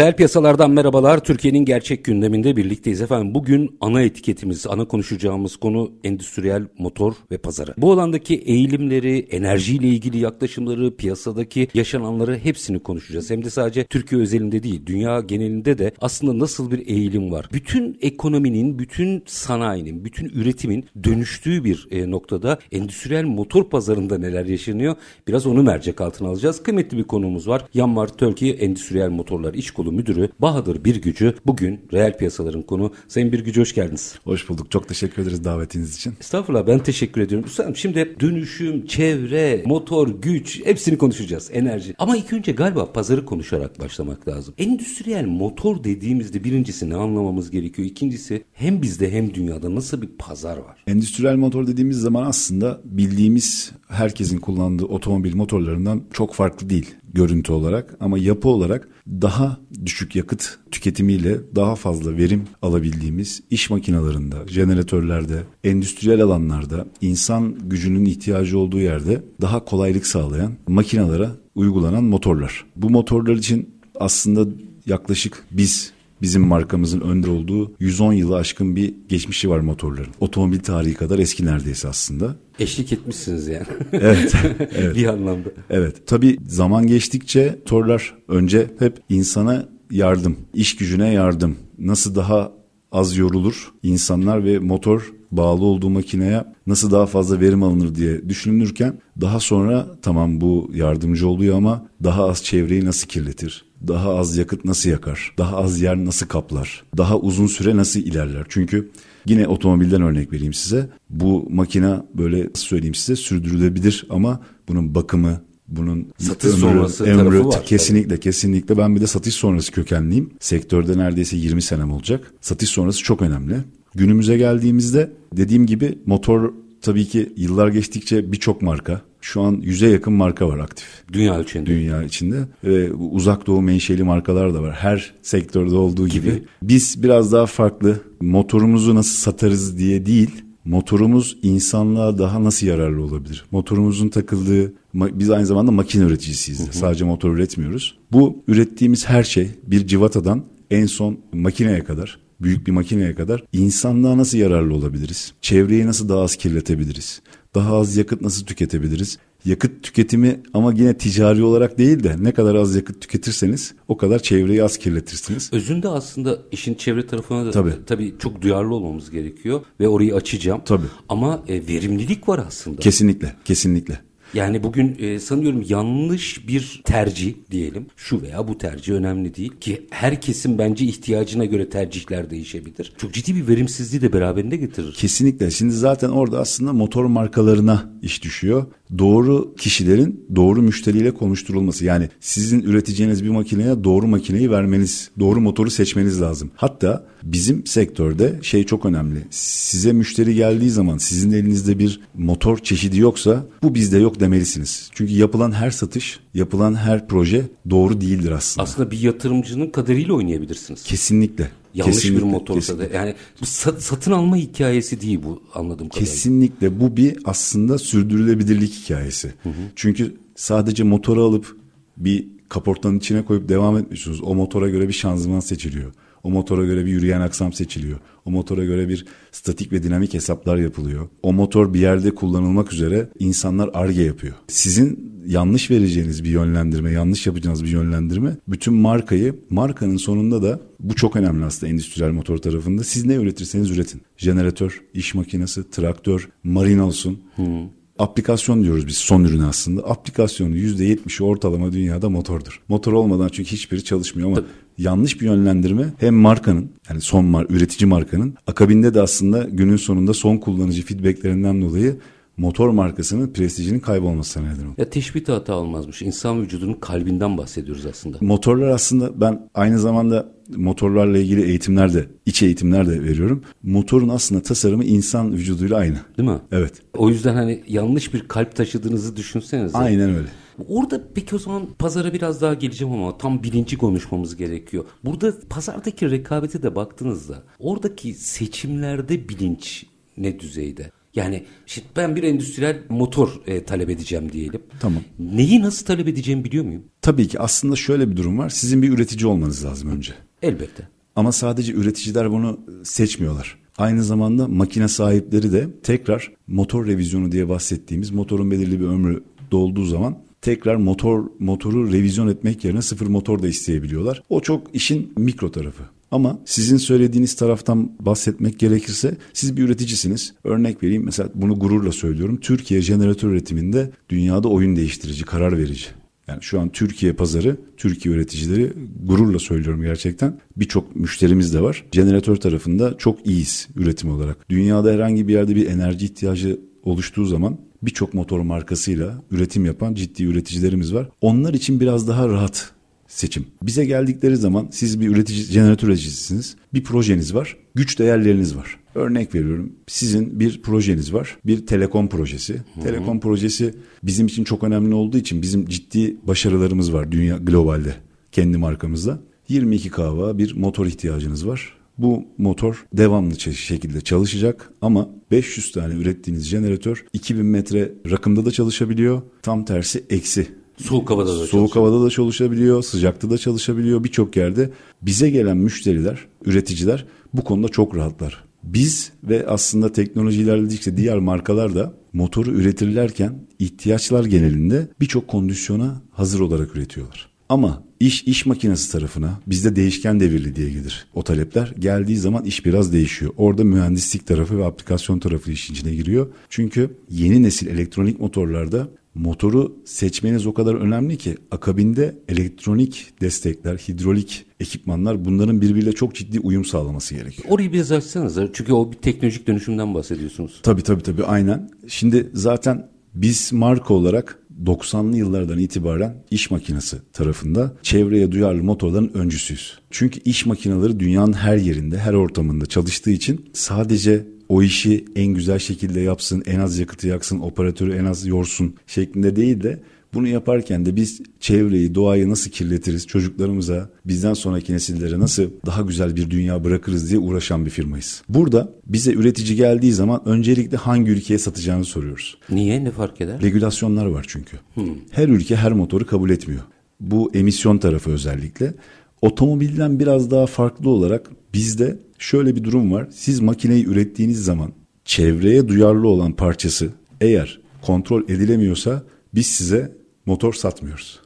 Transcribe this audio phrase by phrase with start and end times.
[0.00, 1.24] Reel piyasalardan merhabalar.
[1.24, 3.34] Türkiye'nin gerçek gündeminde birlikteyiz efendim.
[3.34, 7.74] Bugün ana etiketimiz, ana konuşacağımız konu endüstriyel motor ve pazarı.
[7.78, 13.30] Bu alandaki eğilimleri, enerjiyle ilgili yaklaşımları, piyasadaki yaşananları hepsini konuşacağız.
[13.30, 17.48] Hem de sadece Türkiye özelinde değil, dünya genelinde de aslında nasıl bir eğilim var.
[17.52, 24.96] Bütün ekonominin, bütün sanayinin, bütün üretimin dönüştüğü bir e, noktada endüstriyel motor pazarında neler yaşanıyor?
[25.28, 26.62] Biraz onu mercek altına alacağız.
[26.62, 27.64] Kıymetli bir konumuz var.
[27.74, 32.92] Yanmar Türkiye Endüstriyel Motorlar İş Kolu Müdürü Bahadır Birgücü bugün reel piyasaların konu.
[33.08, 34.14] Sayın Birgücü hoş geldiniz.
[34.24, 34.70] Hoş bulduk.
[34.70, 36.14] Çok teşekkür ederiz davetiniz için.
[36.20, 37.46] Estağfurullah ben teşekkür ediyorum.
[37.48, 41.50] Üstadım şimdi dönüşüm, çevre, motor, güç hepsini konuşacağız.
[41.52, 41.94] Enerji.
[41.98, 44.54] Ama ilk önce galiba pazarı konuşarak başlamak lazım.
[44.58, 47.88] Endüstriyel motor dediğimizde birincisi ne anlamamız gerekiyor?
[47.88, 50.84] İkincisi hem bizde hem dünyada nasıl bir pazar var?
[50.86, 57.96] Endüstriyel motor dediğimiz zaman aslında bildiğimiz herkesin kullandığı otomobil motorlarından çok farklı değil görüntü olarak
[58.00, 66.22] ama yapı olarak daha düşük yakıt tüketimiyle daha fazla verim alabildiğimiz iş makinalarında, jeneratörlerde, endüstriyel
[66.22, 72.64] alanlarda, insan gücünün ihtiyacı olduğu yerde daha kolaylık sağlayan makinalara uygulanan motorlar.
[72.76, 74.46] Bu motorlar için aslında
[74.86, 80.12] yaklaşık biz bizim markamızın önde olduğu 110 yılı aşkın bir geçmişi var motorların.
[80.20, 82.36] Otomobil tarihi kadar eski neredeyse aslında.
[82.58, 83.66] Eşlik etmişsiniz yani.
[83.92, 84.34] evet.
[84.58, 84.96] evet.
[84.96, 85.48] bir anlamda.
[85.70, 86.06] Evet.
[86.06, 91.56] Tabii zaman geçtikçe motorlar önce hep insana yardım, iş gücüne yardım.
[91.78, 92.59] Nasıl daha
[92.92, 98.98] az yorulur insanlar ve motor bağlı olduğu makineye nasıl daha fazla verim alınır diye düşünülürken
[99.20, 103.64] daha sonra tamam bu yardımcı oluyor ama daha az çevreyi nasıl kirletir?
[103.88, 105.34] Daha az yakıt nasıl yakar?
[105.38, 106.82] Daha az yer nasıl kaplar?
[106.96, 108.46] Daha uzun süre nasıl ilerler?
[108.48, 108.90] Çünkü
[109.26, 110.88] yine otomobilden örnek vereyim size.
[111.10, 115.40] Bu makina böyle söyleyeyim size sürdürülebilir ama bunun bakımı,
[115.70, 117.64] bunun satış ömrü, sonrası ömrü, tarafı var.
[117.64, 118.20] Kesinlikle tabii.
[118.20, 120.30] kesinlikle ben bir de satış sonrası kökenliyim.
[120.40, 122.32] Sektörde neredeyse 20 senem olacak.
[122.40, 123.56] Satış sonrası çok önemli.
[123.94, 130.12] Günümüze geldiğimizde dediğim gibi motor tabii ki yıllar geçtikçe birçok marka şu an yüze yakın
[130.12, 130.86] marka var aktif.
[131.12, 131.66] Dünya içinde.
[131.66, 132.36] Dünya içinde.
[132.64, 134.74] Ve uzak doğu menşeli markalar da var.
[134.74, 136.26] Her sektörde olduğu gibi.
[136.26, 136.44] gibi.
[136.62, 140.30] Biz biraz daha farklı motorumuzu nasıl satarız diye değil,
[140.64, 143.44] motorumuz insanlığa daha nasıl yararlı olabilir?
[143.50, 146.60] Motorumuzun takıldığı, biz aynı zamanda makine üreticisiyiz.
[146.60, 146.76] Hı hı.
[146.76, 147.98] Sadece motor üretmiyoruz.
[148.12, 154.18] Bu ürettiğimiz her şey bir civatadan en son makineye kadar büyük bir makineye kadar insanlığa
[154.18, 155.32] nasıl yararlı olabiliriz?
[155.40, 157.22] Çevreyi nasıl daha az kirletebiliriz?
[157.54, 159.18] Daha az yakıt nasıl tüketebiliriz?
[159.44, 164.18] Yakıt tüketimi ama yine ticari olarak değil de ne kadar az yakıt tüketirseniz o kadar
[164.18, 165.52] çevreyi az kirletirsiniz.
[165.52, 170.62] Özünde aslında işin çevre tarafına da tabii, tabii çok duyarlı olmamız gerekiyor ve orayı açacağım.
[170.64, 170.86] Tabii.
[171.08, 172.80] Ama e, verimlilik var aslında.
[172.80, 174.00] Kesinlikle, kesinlikle.
[174.34, 177.86] Yani bugün e, sanıyorum yanlış bir tercih diyelim.
[177.96, 182.92] Şu veya bu tercih önemli değil ki herkesin bence ihtiyacına göre tercihler değişebilir.
[182.98, 184.94] Çok ciddi bir verimsizliği de beraberinde getirir.
[184.94, 185.50] Kesinlikle.
[185.50, 188.66] Şimdi zaten orada aslında motor markalarına iş düşüyor.
[188.98, 191.84] Doğru kişilerin doğru müşteriyle konuşturulması.
[191.84, 196.50] Yani sizin üreteceğiniz bir makineye doğru makineyi vermeniz, doğru motoru seçmeniz lazım.
[196.56, 199.26] Hatta bizim sektörde şey çok önemli.
[199.30, 204.90] Size müşteri geldiği zaman sizin elinizde bir motor çeşidi yoksa bu bizde yok demelisiniz.
[204.92, 208.62] Çünkü yapılan her satış, yapılan her proje doğru değildir aslında.
[208.62, 210.82] Aslında bir yatırımcının kaderiyle oynayabilirsiniz.
[210.82, 211.50] Kesinlikle.
[211.74, 212.84] Yanlış kesinlikle, bir motorsa da.
[212.94, 213.46] Yani bu
[213.80, 216.12] satın alma hikayesi değil bu anladığım kadarıyla.
[216.12, 219.28] Kesinlikle bu bir aslında sürdürülebilirlik hikayesi.
[219.42, 219.52] Hı hı.
[219.76, 221.56] Çünkü sadece motoru alıp
[221.96, 224.20] bir kaportanın içine koyup devam etmiyorsunuz.
[224.22, 225.92] O motora göre bir şanzıman seçiliyor.
[226.22, 227.98] O motora göre bir yürüyen aksam seçiliyor.
[228.24, 231.08] O motora göre bir statik ve dinamik hesaplar yapılıyor.
[231.22, 234.34] O motor bir yerde kullanılmak üzere insanlar arge yapıyor.
[234.48, 240.94] Sizin yanlış vereceğiniz bir yönlendirme, yanlış yapacağınız bir yönlendirme bütün markayı, markanın sonunda da bu
[240.94, 242.84] çok önemli aslında endüstriyel motor tarafında.
[242.84, 244.02] Siz ne üretirseniz üretin.
[244.16, 247.20] Jeneratör, iş makinesi, traktör, marin olsun.
[247.36, 247.68] Hmm
[248.00, 249.82] aplikasyon diyoruz biz son ürünü aslında.
[249.82, 252.60] Aplikasyonun %70'i ortalama dünyada motordur.
[252.68, 254.42] Motor olmadan çünkü hiçbiri çalışmıyor ama
[254.80, 260.14] yanlış bir yönlendirme hem markanın yani son mar üretici markanın akabinde de aslında günün sonunda
[260.14, 261.96] son kullanıcı feedbacklerinden dolayı
[262.36, 264.74] motor markasının prestijinin kaybolmasına neden oldu.
[264.78, 266.02] Ya teşbih de hata olmazmış.
[266.02, 268.18] İnsan vücudunun kalbinden bahsediyoruz aslında.
[268.20, 273.42] Motorlar aslında ben aynı zamanda motorlarla ilgili eğitimler de, iç eğitimler de veriyorum.
[273.62, 275.96] Motorun aslında tasarımı insan vücuduyla aynı.
[276.18, 276.38] Değil mi?
[276.52, 276.72] Evet.
[276.96, 279.78] O yüzden hani yanlış bir kalp taşıdığınızı düşünsenize.
[279.78, 280.28] Aynen öyle.
[280.68, 284.84] Orada peki o zaman pazara biraz daha geleceğim ama tam bilinci konuşmamız gerekiyor.
[285.04, 289.86] Burada pazardaki rekabete de baktığınızda oradaki seçimlerde bilinç
[290.16, 290.90] ne düzeyde?
[291.14, 294.62] Yani şimdi ben bir endüstriyel motor e, talep edeceğim diyelim.
[294.80, 295.02] Tamam.
[295.18, 296.82] Neyi nasıl talep edeceğimi biliyor muyum?
[297.02, 298.48] Tabii ki aslında şöyle bir durum var.
[298.48, 300.12] Sizin bir üretici olmanız lazım önce.
[300.42, 300.88] Elbette.
[301.16, 303.58] Ama sadece üreticiler bunu seçmiyorlar.
[303.78, 309.84] Aynı zamanda makine sahipleri de tekrar motor revizyonu diye bahsettiğimiz motorun belirli bir ömrü dolduğu
[309.84, 314.22] zaman tekrar motor motoru revizyon etmek yerine sıfır motor da isteyebiliyorlar.
[314.28, 315.82] O çok işin mikro tarafı.
[316.10, 320.34] Ama sizin söylediğiniz taraftan bahsetmek gerekirse siz bir üreticisiniz.
[320.44, 322.36] Örnek vereyim mesela bunu gururla söylüyorum.
[322.40, 325.86] Türkiye jeneratör üretiminde dünyada oyun değiştirici, karar verici.
[326.28, 328.72] Yani şu an Türkiye pazarı, Türkiye üreticileri
[329.02, 330.40] gururla söylüyorum gerçekten.
[330.56, 331.84] Birçok müşterimiz de var.
[331.92, 334.50] Jeneratör tarafında çok iyiyiz üretim olarak.
[334.50, 340.24] Dünyada herhangi bir yerde bir enerji ihtiyacı oluştuğu zaman birçok motor markasıyla üretim yapan ciddi
[340.24, 341.08] üreticilerimiz var.
[341.20, 342.72] Onlar için biraz daha rahat
[343.08, 343.46] seçim.
[343.62, 346.56] Bize geldikleri zaman siz bir üretici, jeneratör üreticisiniz.
[346.74, 347.56] Bir projeniz var.
[347.74, 348.78] Güç değerleriniz var.
[348.94, 349.72] Örnek veriyorum.
[349.86, 351.36] Sizin bir projeniz var.
[351.46, 352.54] Bir telekom projesi.
[352.54, 352.84] Hı-hı.
[352.84, 357.94] Telekom projesi bizim için çok önemli olduğu için bizim ciddi başarılarımız var dünya globalde
[358.32, 359.20] kendi markamızda.
[359.48, 361.76] 22 kW bir motor ihtiyacınız var.
[361.98, 369.22] Bu motor devamlı şekilde çalışacak ama 500 tane ürettiğiniz jeneratör 2000 metre rakımda da çalışabiliyor.
[369.42, 374.70] Tam tersi eksi Soğuk havada da Soğuk havada da çalışabiliyor, sıcakta da çalışabiliyor birçok yerde.
[375.02, 378.44] Bize gelen müşteriler, üreticiler bu konuda çok rahatlar.
[378.62, 386.40] Biz ve aslında teknoloji ilerledikçe diğer markalar da motoru üretirlerken ihtiyaçlar genelinde birçok kondisyona hazır
[386.40, 387.30] olarak üretiyorlar.
[387.48, 391.06] Ama iş iş makinesi tarafına bizde değişken devirli diye gelir.
[391.14, 393.32] O talepler geldiği zaman iş biraz değişiyor.
[393.36, 396.26] Orada mühendislik tarafı ve aplikasyon tarafı işin içine giriyor.
[396.48, 404.46] Çünkü yeni nesil elektronik motorlarda motoru seçmeniz o kadar önemli ki akabinde elektronik destekler, hidrolik
[404.60, 407.48] ekipmanlar bunların birbiriyle çok ciddi uyum sağlaması gerekiyor.
[407.50, 410.60] Orayı biraz açsanız çünkü o bir teknolojik dönüşümden bahsediyorsunuz.
[410.62, 411.70] Tabii tabii tabii aynen.
[411.88, 419.78] Şimdi zaten biz marka olarak 90'lı yıllardan itibaren iş makinesi tarafında çevreye duyarlı motorların öncüsüyüz.
[419.90, 425.58] Çünkü iş makineleri dünyanın her yerinde, her ortamında çalıştığı için sadece o işi en güzel
[425.58, 429.80] şekilde yapsın, en az yakıtı yaksın, operatörü en az yorsun şeklinde değil de
[430.14, 436.16] bunu yaparken de biz çevreyi, doğayı nasıl kirletiriz, çocuklarımıza, bizden sonraki nesillere nasıl daha güzel
[436.16, 438.22] bir dünya bırakırız diye uğraşan bir firmayız.
[438.28, 442.38] Burada bize üretici geldiği zaman öncelikle hangi ülkeye satacağını soruyoruz.
[442.50, 442.84] Niye?
[442.84, 443.42] Ne fark eder?
[443.42, 444.56] Regülasyonlar var çünkü.
[444.74, 444.84] Hmm.
[445.10, 446.62] Her ülke her motoru kabul etmiyor.
[447.00, 448.74] Bu emisyon tarafı özellikle.
[449.22, 453.08] Otomobilden biraz daha farklı olarak bizde şöyle bir durum var.
[453.10, 454.72] Siz makineyi ürettiğiniz zaman
[455.04, 456.88] çevreye duyarlı olan parçası
[457.20, 459.02] eğer kontrol edilemiyorsa
[459.34, 459.92] biz size
[460.26, 461.20] motor satmıyoruz.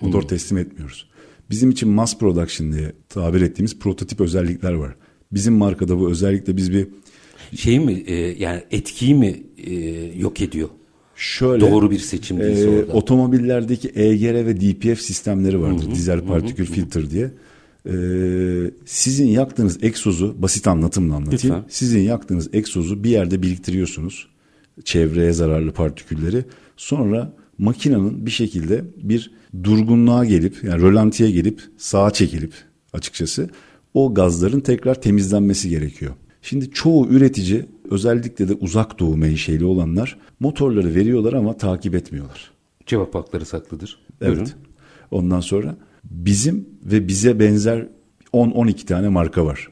[0.00, 0.28] Motor hmm.
[0.28, 1.08] teslim etmiyoruz.
[1.50, 4.94] Bizim için mass production diye tabir ettiğimiz prototip özellikler var.
[5.32, 6.88] Bizim markada bu özellikle biz bir
[7.56, 9.74] şey mi e, yani etkiyi mi e,
[10.18, 10.68] yok ediyor?
[11.16, 12.92] Şöyle doğru bir seçim değilse e, orada.
[12.92, 15.84] Otomobillerdeki EGR ve DPF sistemleri vardır.
[15.84, 17.30] Hı hı, Dizel partikül filtre diye.
[17.86, 21.56] Ee, sizin yaktığınız egzozu basit anlatımla anlatayım.
[21.56, 21.64] Lütfen.
[21.68, 24.28] Sizin yaktığınız egzozu bir yerde biriktiriyorsunuz.
[24.84, 26.44] Çevreye zararlı partikülleri.
[26.76, 27.32] Sonra
[27.62, 29.30] makinenin bir şekilde bir
[29.64, 32.54] durgunluğa gelip yani rölantiye gelip sağa çekilip
[32.92, 33.50] açıkçası
[33.94, 36.12] o gazların tekrar temizlenmesi gerekiyor.
[36.42, 42.50] Şimdi çoğu üretici özellikle de uzak doğu menşeli olanlar motorları veriyorlar ama takip etmiyorlar.
[42.86, 43.98] Cevap hakları saklıdır.
[44.20, 44.36] Evet.
[44.36, 44.52] Buyurun.
[45.10, 47.88] Ondan sonra bizim ve bize benzer
[48.32, 49.68] 10-12 tane marka var.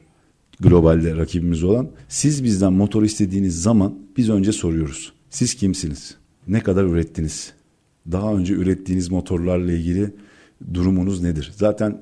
[0.59, 1.89] Globalde rakibimiz olan.
[2.07, 5.13] Siz bizden motor istediğiniz zaman biz önce soruyoruz.
[5.29, 6.15] Siz kimsiniz?
[6.47, 7.53] Ne kadar ürettiniz?
[8.11, 10.13] Daha önce ürettiğiniz motorlarla ilgili
[10.73, 11.51] durumunuz nedir?
[11.55, 12.01] Zaten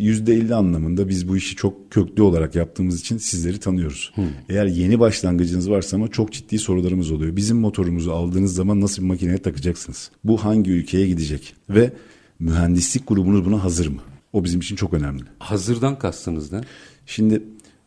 [0.00, 4.12] %50 anlamında biz bu işi çok köklü olarak yaptığımız için sizleri tanıyoruz.
[4.14, 4.24] Hmm.
[4.48, 7.36] Eğer yeni başlangıcınız varsa ama çok ciddi sorularımız oluyor.
[7.36, 10.10] Bizim motorumuzu aldığınız zaman nasıl bir makineye takacaksınız?
[10.24, 11.54] Bu hangi ülkeye gidecek?
[11.70, 11.92] Ve
[12.38, 14.00] mühendislik grubunuz buna hazır mı?
[14.32, 15.22] O bizim için çok önemli.
[15.38, 16.60] Hazırdan kastınız ne?
[17.06, 17.42] Şimdi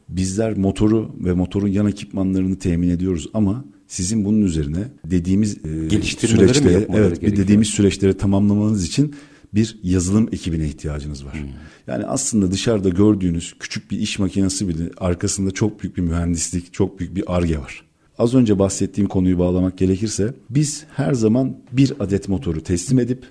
[0.10, 6.88] bizler motoru ve motorun yan ekipmanlarını temin ediyoruz ama sizin bunun üzerine dediğimiz e, süreçleri
[6.94, 9.16] evet bir dediğimiz süreçleri tamamlamanız için
[9.54, 11.34] bir yazılım ekibine ihtiyacınız var.
[11.34, 11.50] Hmm.
[11.88, 17.00] Yani aslında dışarıda gördüğünüz küçük bir iş makinesi bile arkasında çok büyük bir mühendislik, çok
[17.00, 17.84] büyük bir arge var.
[18.18, 23.26] Az önce bahsettiğim konuyu bağlamak gerekirse biz her zaman bir adet motoru teslim edip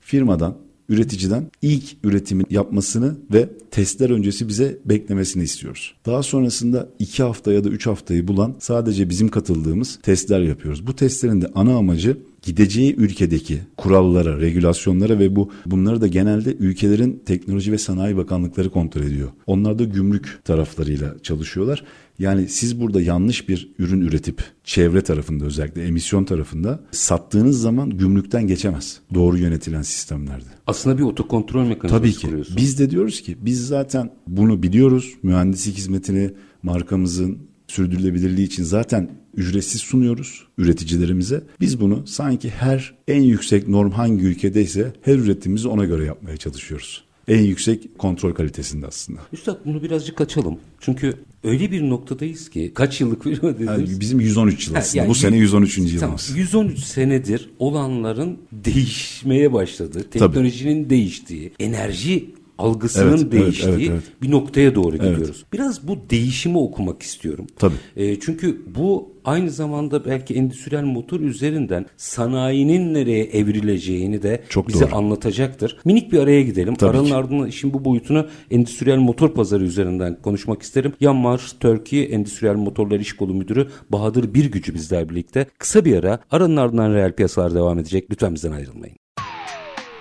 [0.00, 0.56] firmadan
[0.88, 5.94] üreticiden ilk üretimin yapmasını ve testler öncesi bize beklemesini istiyoruz.
[6.06, 10.86] Daha sonrasında iki hafta ya da üç haftayı bulan sadece bizim katıldığımız testler yapıyoruz.
[10.86, 17.22] Bu testlerin de ana amacı gideceği ülkedeki kurallara, regülasyonlara ve bu bunları da genelde ülkelerin
[17.26, 19.28] teknoloji ve sanayi bakanlıkları kontrol ediyor.
[19.46, 21.84] Onlar da gümrük taraflarıyla çalışıyorlar.
[22.18, 28.46] Yani siz burada yanlış bir ürün üretip çevre tarafında özellikle emisyon tarafında sattığınız zaman gümrükten
[28.46, 29.00] geçemez.
[29.14, 30.44] Doğru yönetilen sistemlerde.
[30.66, 32.26] Aslında bir otokontrol mekanizması Tabii ki.
[32.26, 32.56] Kuruyorsun.
[32.56, 35.14] Biz de diyoruz ki biz zaten bunu biliyoruz.
[35.22, 36.30] Mühendislik hizmetini
[36.62, 41.42] markamızın sürdürülebilirliği için zaten ücretsiz sunuyoruz üreticilerimize.
[41.60, 47.04] Biz bunu sanki her en yüksek norm hangi ülkedeyse her üretimimizi ona göre yapmaya çalışıyoruz.
[47.28, 49.20] En yüksek kontrol kalitesinde aslında.
[49.32, 50.58] Üstad bunu birazcık açalım.
[50.80, 51.14] Çünkü
[51.44, 53.90] öyle bir noktadayız ki kaç yıllık firma dediniz?
[53.90, 54.98] Yani bizim 113 yıl aslında.
[55.02, 55.78] Yani Bu sene 113.
[55.78, 56.00] yılımız.
[56.00, 60.04] Tamam, 113 senedir olanların değişmeye başladı.
[60.10, 60.90] Teknolojinin Tabii.
[60.90, 64.22] değiştiği, enerji algısının evet, değiştiği evet, evet, evet.
[64.22, 65.10] bir noktaya doğru evet.
[65.10, 65.44] gidiyoruz.
[65.52, 67.46] Biraz bu değişimi okumak istiyorum.
[67.58, 67.74] Tabii.
[67.96, 74.86] E, çünkü bu aynı zamanda belki endüstriyel motor üzerinden sanayinin nereye evrileceğini de Çok bize
[74.86, 74.96] doğru.
[74.96, 75.78] anlatacaktır.
[75.84, 76.74] Minik bir araya gidelim.
[76.74, 77.14] Tabii Aranın ki.
[77.14, 80.92] ardından işin bu boyutunu endüstriyel motor pazarı üzerinden konuşmak isterim.
[81.00, 85.46] Yanmar Turkey Endüstriyel Motorlar İş Kolu Müdürü Bahadır Birgücü bizler birlikte.
[85.58, 88.10] Kısa bir ara aranın ardından reel piyasalar devam edecek.
[88.10, 88.96] Lütfen bizden ayrılmayın.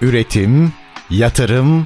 [0.02, 0.72] Üretim,
[1.10, 1.86] yatırım,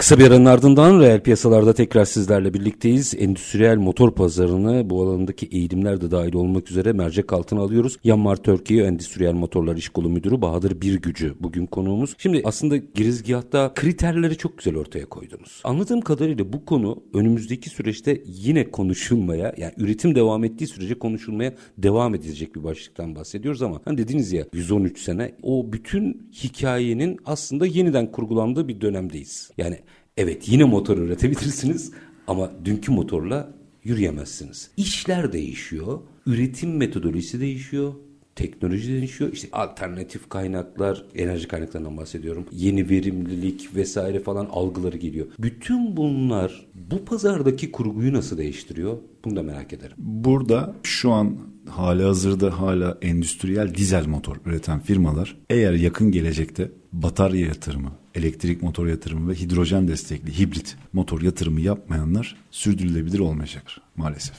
[0.00, 3.14] Kısa bir aranın ardından reel piyasalarda tekrar sizlerle birlikteyiz.
[3.18, 7.96] Endüstriyel motor pazarını bu alandaki eğilimler de dahil olmak üzere mercek altına alıyoruz.
[8.04, 12.14] Yanmar Türkiye Endüstriyel Motorlar İş Kolu Müdürü Bahadır Birgücü bugün konuğumuz.
[12.18, 15.60] Şimdi aslında girizgahta kriterleri çok güzel ortaya koydunuz.
[15.64, 22.14] Anladığım kadarıyla bu konu önümüzdeki süreçte yine konuşulmaya yani üretim devam ettiği sürece konuşulmaya devam
[22.14, 28.12] edecek bir başlıktan bahsediyoruz ama hani dediniz ya 113 sene o bütün hikayenin aslında yeniden
[28.12, 29.50] kurgulandığı bir dönemdeyiz.
[29.58, 29.78] Yani
[30.16, 31.92] Evet yine motor üretebilirsiniz
[32.26, 34.70] ama dünkü motorla yürüyemezsiniz.
[34.76, 37.94] İşler değişiyor, üretim metodolojisi değişiyor,
[38.40, 39.32] teknoloji değişiyor.
[39.32, 42.46] İşte alternatif kaynaklar, enerji kaynaklarından bahsediyorum.
[42.52, 45.26] Yeni verimlilik vesaire falan algıları geliyor.
[45.38, 48.98] Bütün bunlar bu pazardaki kurguyu nasıl değiştiriyor?
[49.24, 49.96] Bunu da merak ederim.
[49.98, 51.36] Burada şu an
[51.68, 58.86] hali hazırda hala endüstriyel dizel motor üreten firmalar eğer yakın gelecekte batarya yatırımı, elektrik motor
[58.86, 64.36] yatırımı ve hidrojen destekli hibrit motor yatırımı yapmayanlar sürdürülebilir olmayacaktır maalesef.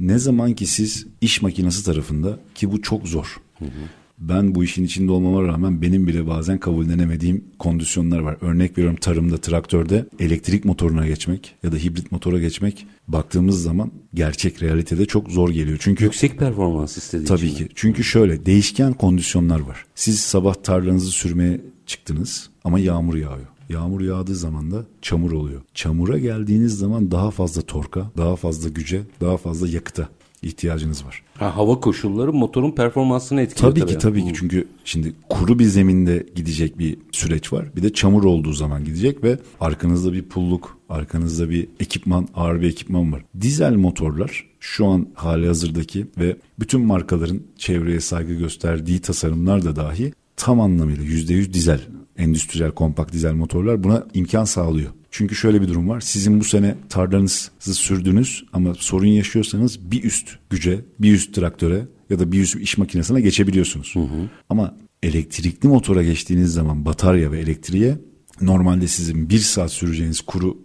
[0.00, 3.40] Ne zaman ki siz iş makinesi tarafında ki bu çok zor.
[3.58, 3.68] Hı hı.
[4.18, 8.36] Ben bu işin içinde olmama rağmen benim bile bazen kabullenemediğim kondisyonlar var.
[8.40, 14.62] Örnek veriyorum tarımda, traktörde elektrik motoruna geçmek ya da hibrit motora geçmek baktığımız zaman gerçek
[14.62, 15.78] realitede çok zor geliyor.
[15.80, 17.56] Çünkü yüksek performans istediği Tabii için.
[17.66, 17.68] ki.
[17.74, 19.84] Çünkü şöyle değişken kondisyonlar var.
[19.94, 23.46] Siz sabah tarlanızı sürmeye çıktınız ama yağmur yağıyor.
[23.70, 25.60] Yağmur yağdığı zaman da çamur oluyor.
[25.74, 30.08] Çamura geldiğiniz zaman daha fazla torka, daha fazla güce, daha fazla yakıta
[30.42, 31.22] ihtiyacınız var.
[31.38, 33.80] Ha, hava koşulları motorun performansını etkiliyor tabii.
[33.80, 37.76] Tabii ki tabii ki çünkü şimdi kuru bir zeminde gidecek bir süreç var.
[37.76, 42.68] Bir de çamur olduğu zaman gidecek ve arkanızda bir pulluk, arkanızda bir ekipman, ağır bir
[42.68, 43.24] ekipman var.
[43.40, 50.12] Dizel motorlar şu an hali hazırdaki ve bütün markaların çevreye saygı gösterdiği tasarımlar da dahi
[50.36, 51.80] tam anlamıyla %100 dizel,
[52.20, 54.90] endüstriyel kompakt dizel motorlar buna imkan sağlıyor.
[55.10, 56.00] Çünkü şöyle bir durum var.
[56.00, 62.18] Sizin bu sene tarlanızı sürdünüz ama sorun yaşıyorsanız bir üst güce, bir üst traktöre ya
[62.18, 63.94] da bir üst iş makinesine geçebiliyorsunuz.
[63.94, 64.28] Hı hı.
[64.48, 67.98] Ama elektrikli motora geçtiğiniz zaman batarya ve elektriğe
[68.40, 70.58] normalde sizin bir saat süreceğiniz kuru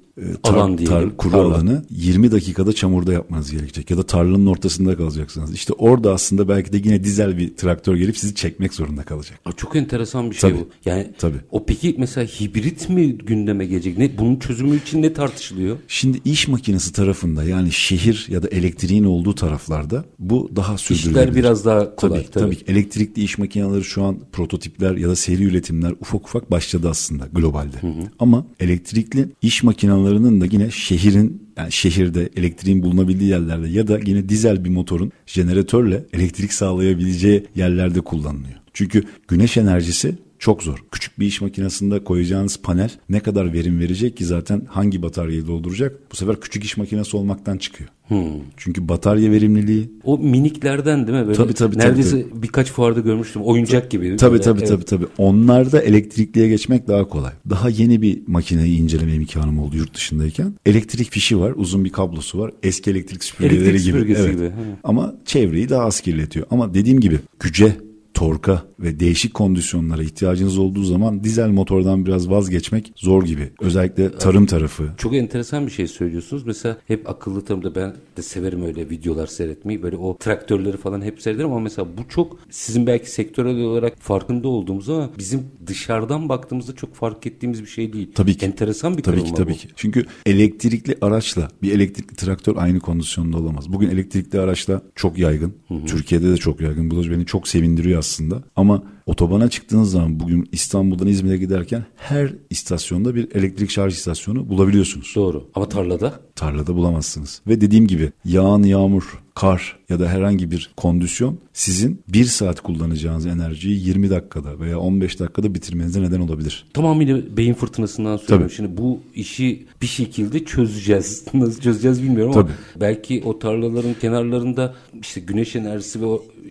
[0.44, 1.56] tar, alan diyelim, tar, kuru tarla.
[1.56, 5.54] alanı 20 dakikada çamurda yapmanız gerekecek ya da tarlanın ortasında kalacaksınız.
[5.54, 9.40] İşte orada aslında belki de yine dizel bir traktör gelip sizi çekmek zorunda kalacak.
[9.58, 10.70] Çok enteresan bir şey tabii, bu.
[10.86, 11.38] Yani tabii.
[11.52, 13.98] o peki mesela hibrit mi gündeme gelecek?
[13.98, 15.78] Ne bunun çözümü için ne tartışılıyor?
[15.88, 21.22] Şimdi iş makinesi tarafında yani şehir ya da elektriğin olduğu taraflarda bu daha sürdürülebilir.
[21.22, 22.22] İşler biraz daha kolay.
[22.22, 22.56] Tabii, tabii.
[22.60, 22.72] tabii.
[22.72, 27.78] Elektrikli iş makineleri şu an prototipler ya da seri üretimler ufak ufak başladı aslında globalde.
[27.82, 28.10] Hı hı.
[28.20, 34.00] Ama elektrikli iş makineleri alanlarının da yine şehrin yani şehirde elektriğin bulunabildiği yerlerde ya da
[34.06, 38.60] yine dizel bir motorun jeneratörle elektrik sağlayabileceği yerlerde kullanılıyor.
[38.74, 40.84] Çünkü güneş enerjisi çok zor.
[40.92, 46.12] Küçük bir iş makinesinde koyacağınız panel ne kadar verim verecek ki zaten hangi bataryayı dolduracak?
[46.12, 47.90] Bu sefer küçük iş makinesi olmaktan çıkıyor.
[48.08, 48.26] Hmm.
[48.58, 51.28] Çünkü batarya verimliliği o miniklerden değil mi?
[51.28, 51.78] Böyle tabii tabii.
[51.78, 52.44] Neredeyse tabii.
[52.44, 53.42] birkaç fuarda görmüştüm.
[53.42, 54.18] Oyuncak gibi.
[54.18, 54.44] Tabii böyle.
[54.44, 54.70] tabii evet.
[54.70, 55.06] tabii tabii.
[55.18, 57.32] Onlarda elektrikliye geçmek daha kolay.
[57.50, 60.54] Daha yeni bir makineyi inceleme imkanım oldu yurt dışındayken.
[60.66, 62.52] Elektrik fişi var, uzun bir kablosu var.
[62.64, 64.16] Eski elektrik süpürgeleri elektrik gibi.
[64.20, 64.32] Evet.
[64.32, 64.52] gibi.
[64.84, 66.46] Ama çevreyi daha az kirletiyor.
[66.52, 67.78] Ama dediğim gibi güce
[68.16, 73.50] torka ve değişik kondisyonlara ihtiyacınız olduğu zaman dizel motordan biraz vazgeçmek zor gibi.
[73.62, 74.90] Özellikle tarım tarafı.
[74.98, 76.46] Çok enteresan bir şey söylüyorsunuz.
[76.46, 79.84] Mesela hep akıllı tarımda ben de severim öyle videolar seyretmeyi.
[79.84, 84.48] Böyle o traktörleri falan hep seyrederim ama mesela bu çok sizin belki sektörel olarak farkında
[84.48, 88.12] olduğumuz ama bizim dışarıdan baktığımızda çok fark ettiğimiz bir şey değil.
[88.16, 88.46] Tabii ki.
[88.46, 89.58] Enteresan bir tabii ki, tabii bu.
[89.58, 89.68] ki.
[89.76, 93.74] Çünkü elektrikli araçla bir elektrikli traktör aynı kondisyonda olamaz.
[93.74, 95.54] Bugün elektrikli araçla çok yaygın.
[95.68, 95.86] Hı hı.
[95.86, 96.92] Türkiye'de de çok yaygın.
[96.92, 98.44] Bu da beni çok sevindiriyor aslında.
[98.56, 105.14] Ama otobana çıktığınız zaman bugün İstanbul'dan İzmir'e giderken her istasyonda bir elektrik şarj istasyonu bulabiliyorsunuz.
[105.16, 105.48] Doğru.
[105.56, 106.20] Ama tarlada?
[106.36, 107.42] Tarlada bulamazsınız.
[107.48, 113.26] Ve dediğim gibi yağan yağmur, kar ya da herhangi bir kondisyon sizin bir saat kullanacağınız
[113.26, 116.66] enerjiyi 20 dakikada veya 15 dakikada bitirmenize neden olabilir.
[116.74, 118.48] Tamamıyla beyin fırtınasından söylüyorum.
[118.48, 118.56] Tabii.
[118.56, 121.26] Şimdi bu işi bir şekilde çözeceğiz.
[121.34, 122.82] Nasıl çözeceğiz bilmiyorum ama Tabii.
[122.82, 126.06] belki o tarlaların kenarlarında işte güneş enerjisi ve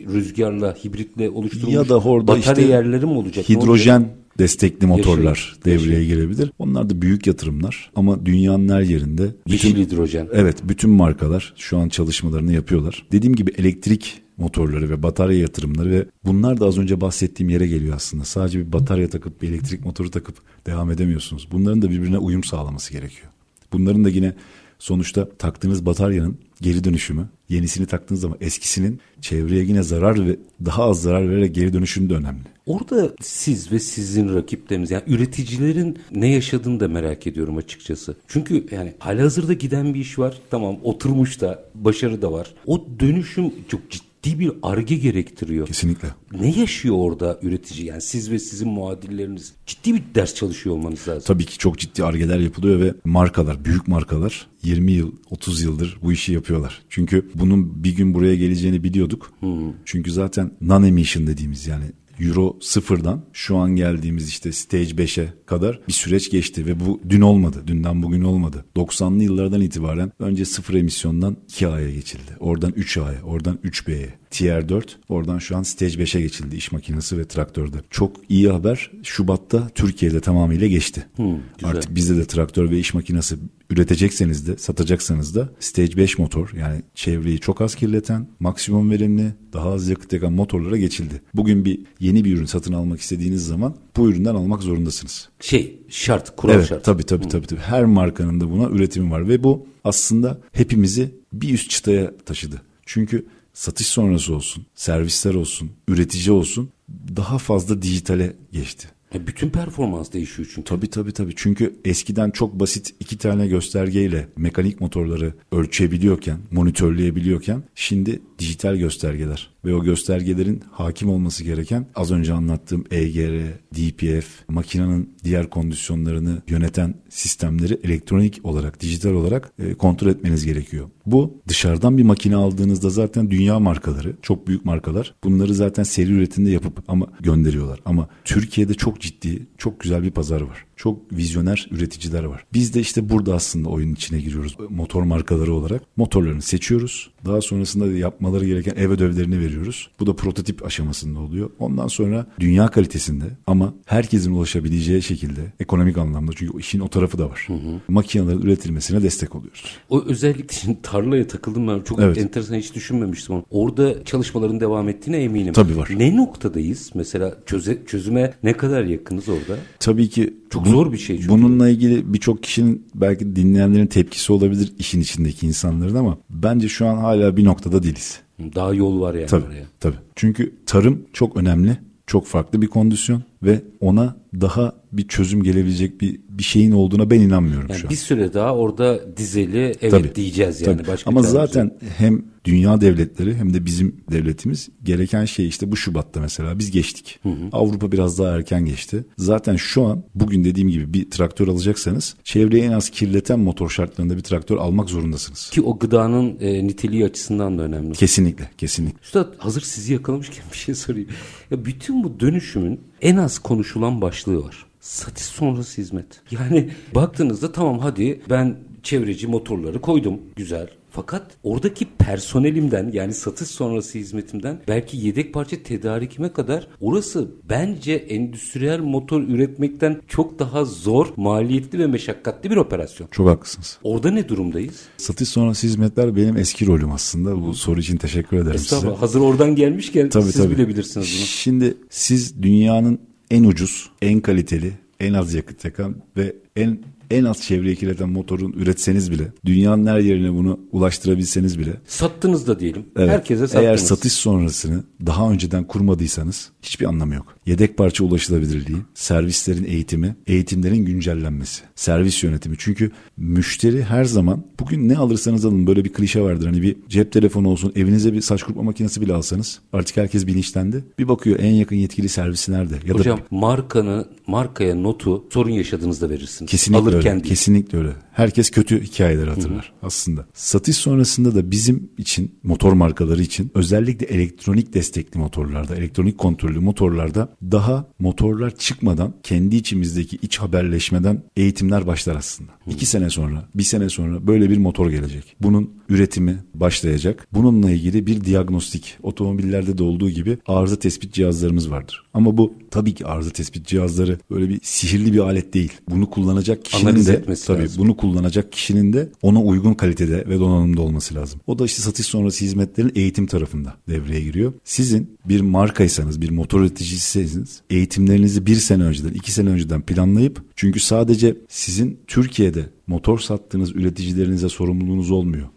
[0.06, 3.48] rüzgarla, hibritle oluşturulmuş ya da orada batarya işte yerleri mi olacak?
[3.48, 4.08] Hidrojen
[4.38, 5.64] destekli motorlar Yaşıyor.
[5.64, 6.16] devreye Yaşıyor.
[6.18, 6.52] girebilir.
[6.58, 10.28] Onlar da büyük yatırımlar ama dünyanın her yerinde bütün, Yeşil hidrojen.
[10.32, 13.06] Evet, bütün markalar şu an çalışmalarını yapıyorlar.
[13.12, 17.96] Dediğim gibi elektrik motorları ve batarya yatırımları ve bunlar da az önce bahsettiğim yere geliyor
[17.96, 18.24] aslında.
[18.24, 20.36] Sadece bir batarya takıp bir elektrik motoru takıp
[20.66, 21.48] devam edemiyorsunuz.
[21.52, 23.28] Bunların da birbirine uyum sağlaması gerekiyor.
[23.72, 24.34] Bunların da yine
[24.78, 31.02] sonuçta taktığınız bataryanın geri dönüşümü, yenisini taktığınız zaman eskisinin çevreye yine zarar ve daha az
[31.02, 32.42] zarar vererek geri dönüşümü de önemli.
[32.66, 38.16] Orada siz ve sizin rakipleriniz yani üreticilerin ne yaşadığını da merak ediyorum açıkçası.
[38.28, 40.38] Çünkü yani halihazırda giden bir iş var.
[40.50, 42.54] Tamam oturmuş da başarı da var.
[42.66, 45.66] O dönüşüm çok ciddi ciddi bir arge gerektiriyor.
[45.66, 46.08] Kesinlikle.
[46.40, 47.86] Ne yaşıyor orada üretici?
[47.86, 51.22] Yani siz ve sizin muadilleriniz ciddi bir ders çalışıyor olmanız lazım.
[51.26, 56.12] Tabii ki çok ciddi argeler yapılıyor ve markalar, büyük markalar 20 yıl, 30 yıldır bu
[56.12, 56.82] işi yapıyorlar.
[56.88, 59.32] Çünkü bunun bir gün buraya geleceğini biliyorduk.
[59.40, 59.72] Hmm.
[59.84, 61.84] Çünkü zaten non-emission dediğimiz yani
[62.20, 67.20] Euro sıfırdan şu an geldiğimiz işte stage 5'e kadar bir süreç geçti ve bu dün
[67.20, 67.62] olmadı.
[67.66, 68.64] Dünden bugün olmadı.
[68.76, 72.36] 90'lı yıllardan itibaren önce sıfır emisyondan 2A'ya geçildi.
[72.40, 74.23] Oradan 3A'ya, oradan 3B'ye.
[74.34, 77.76] Tier 4 oradan şu an Stage 5'e geçildi iş makinesi ve traktörde.
[77.90, 81.06] Çok iyi haber Şubat'ta Türkiye'de tamamıyla geçti.
[81.16, 83.36] Hmm, Artık bizde de traktör ve iş makinesi
[83.70, 89.72] üretecekseniz de satacaksanız da Stage 5 motor yani çevreyi çok az kirleten, maksimum verimli, daha
[89.72, 91.22] az yakıt yakan motorlara geçildi.
[91.34, 95.28] Bugün bir yeni bir ürün satın almak istediğiniz zaman bu üründen almak zorundasınız.
[95.40, 96.84] Şey şart, kural evet, şart.
[96.84, 97.30] Tabii tabii, hmm.
[97.30, 97.60] tabii tabii.
[97.60, 102.62] Her markanın da buna üretimi var ve bu aslında hepimizi bir üst çıtaya taşıdı.
[102.86, 106.70] Çünkü satış sonrası olsun, servisler olsun, üretici olsun
[107.16, 108.88] daha fazla dijitale geçti.
[109.14, 110.68] E bütün performans değişiyor çünkü.
[110.68, 111.32] Tabii tabii tabii.
[111.36, 119.74] Çünkü eskiden çok basit iki tane göstergeyle mekanik motorları ölçebiliyorken, monitörleyebiliyorken şimdi dijital göstergeler ve
[119.74, 127.80] o göstergelerin hakim olması gereken az önce anlattığım EGR, DPF, makinenin diğer kondisyonlarını yöneten sistemleri
[127.84, 130.90] elektronik olarak, dijital olarak e, kontrol etmeniz gerekiyor.
[131.06, 136.50] Bu dışarıdan bir makine aldığınızda zaten dünya markaları, çok büyük markalar bunları zaten seri üretimde
[136.50, 137.80] yapıp ama gönderiyorlar.
[137.84, 142.44] Ama Türkiye'de çok ciddi, çok güzel bir pazar var çok vizyoner üreticiler var.
[142.52, 145.82] Biz de işte burada aslında oyunun içine giriyoruz motor markaları olarak.
[145.96, 147.10] Motorlarını seçiyoruz.
[147.24, 149.90] Daha sonrasında yapmaları gereken ev ödevlerini veriyoruz.
[150.00, 151.50] Bu da prototip aşamasında oluyor.
[151.58, 157.30] Ondan sonra dünya kalitesinde ama herkesin ulaşabileceği şekilde ekonomik anlamda çünkü işin o tarafı da
[157.30, 157.44] var.
[157.46, 157.80] Hı hı.
[157.88, 159.64] Makinelerin üretilmesine destek oluyoruz.
[159.90, 161.80] O özellikle şimdi tarlaya takıldım ben.
[161.80, 162.18] Çok evet.
[162.18, 163.44] enteresan hiç düşünmemiştim onu.
[163.50, 165.52] Orada çalışmaların devam ettiğine eminim.
[165.52, 165.88] Tabii var.
[165.96, 166.90] Ne noktadayız?
[166.94, 169.56] Mesela çöze, çözüme ne kadar yakınız orada?
[169.80, 171.28] Tabii ki çok zor bir şey çünkü.
[171.28, 176.96] Bununla ilgili birçok kişinin belki dinleyenlerin tepkisi olabilir işin içindeki insanların ama bence şu an
[176.96, 178.20] hala bir noktada değiliz.
[178.54, 179.64] Daha yol var yani tabii, oraya.
[179.80, 179.96] Tabii.
[180.16, 181.78] Çünkü tarım çok önemli.
[182.06, 187.20] Çok farklı bir kondisyon ve ona daha bir çözüm gelebilecek bir bir şeyin olduğuna ben
[187.20, 187.90] inanmıyorum yani şu an.
[187.90, 190.76] Bir süre daha orada dizeli evet tabii, diyeceğiz yani.
[190.76, 190.88] Tabii.
[190.88, 191.74] Başka Ama zaten yok.
[191.96, 197.18] hem dünya devletleri hem de bizim devletimiz gereken şey işte bu Şubat'ta mesela biz geçtik.
[197.22, 197.48] Hı hı.
[197.52, 199.04] Avrupa biraz daha erken geçti.
[199.18, 204.16] Zaten şu an bugün dediğim gibi bir traktör alacaksanız çevreyi en az kirleten motor şartlarında
[204.16, 205.50] bir traktör almak zorundasınız.
[205.50, 207.92] Ki o gıdanın e, niteliği açısından da önemli.
[207.92, 208.98] Kesinlikle, kesinlikle.
[209.02, 211.08] Üstad hazır sizi yakalamışken bir şey sorayım.
[211.50, 214.66] Ya bütün bu dönüşümün en az konuşulan başlığı var.
[214.80, 216.20] Satış sonrası hizmet.
[216.30, 220.20] Yani baktığınızda tamam hadi ben çevreci motorları koydum.
[220.36, 220.68] Güzel.
[220.94, 228.80] Fakat oradaki personelimden yani satış sonrası hizmetimden belki yedek parça tedarikime kadar orası bence endüstriyel
[228.80, 233.08] motor üretmekten çok daha zor, maliyetli ve meşakkatli bir operasyon.
[233.10, 233.78] Çok haklısınız.
[233.82, 234.80] Orada ne durumdayız?
[234.96, 237.42] Satış sonrası hizmetler benim eski rolüm aslında.
[237.42, 238.88] Bu soru için teşekkür ederim size.
[238.88, 240.54] Hazır oradan gelmişken tabii, siz tabii.
[240.54, 241.26] bilebilirsiniz bunu.
[241.26, 242.98] Şimdi siz dünyanın
[243.30, 246.78] en ucuz, en kaliteli, en az yakıt yakan ve en
[247.10, 252.60] en az çevreyi kirleten motorun üretseniz bile dünyanın her yerine bunu ulaştırabilseniz bile sattınız da
[252.60, 252.86] diyelim.
[252.96, 253.64] Evet, Herkese sattınız.
[253.64, 257.33] Eğer satış sonrasını daha önceden kurmadıysanız hiçbir anlamı yok.
[257.46, 262.56] Yedek parça ulaşılabilirliği, servislerin eğitimi, eğitimlerin güncellenmesi, servis yönetimi.
[262.58, 266.46] Çünkü müşteri her zaman bugün ne alırsanız alın böyle bir klişe vardır.
[266.46, 270.84] Hani bir cep telefonu olsun, evinize bir saç kurutma makinesi bile alsanız artık herkes bilinçlendi.
[270.98, 272.74] Bir bakıyor en yakın yetkili servisi nerede?
[272.86, 273.22] Ya Hocam da...
[273.30, 276.50] markanı, markaya notu sorun yaşadığınızda verirsiniz.
[276.50, 277.24] Kesinlikle Alırken öyle.
[277.24, 277.34] Değil.
[277.34, 277.90] Kesinlikle öyle.
[278.14, 279.86] Herkes kötü hikayeler hatırlar Hı-hı.
[279.86, 280.26] aslında.
[280.34, 287.36] Satış sonrasında da bizim için motor markaları için özellikle elektronik destekli motorlarda, elektronik kontrollü motorlarda
[287.42, 292.52] daha motorlar çıkmadan kendi içimizdeki iç haberleşmeden eğitimler başlar aslında.
[292.64, 292.70] Hı.
[292.70, 295.36] İki sene sonra, bir sene sonra böyle bir motor gelecek.
[295.40, 297.28] Bunun üretimi başlayacak.
[297.32, 302.06] Bununla ilgili bir diagnostik, otomobillerde de olduğu gibi arıza tespit cihazlarımız vardır.
[302.14, 305.72] Ama bu tabii ki arıza tespit cihazları böyle bir sihirli bir alet değil.
[305.90, 307.82] Bunu kullanacak kişinin Analiz de tabii lazım.
[307.84, 311.40] bunu kullanacak kişinin de ona uygun kalitede ve donanımda olması lazım.
[311.46, 314.52] O da işte satış sonrası hizmetlerin eğitim tarafında devreye giriyor.
[314.64, 320.80] Sizin bir markaysanız, bir motor üreticisiyseniz eğitimlerinizi bir sene önceden, iki sene önceden planlayıp çünkü
[320.80, 325.48] sadece sizin Türkiye'de motor sattığınız üreticilerinize sorumluluğunuz olmuyor.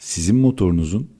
[0.00, 1.10] Sizin motorunuzun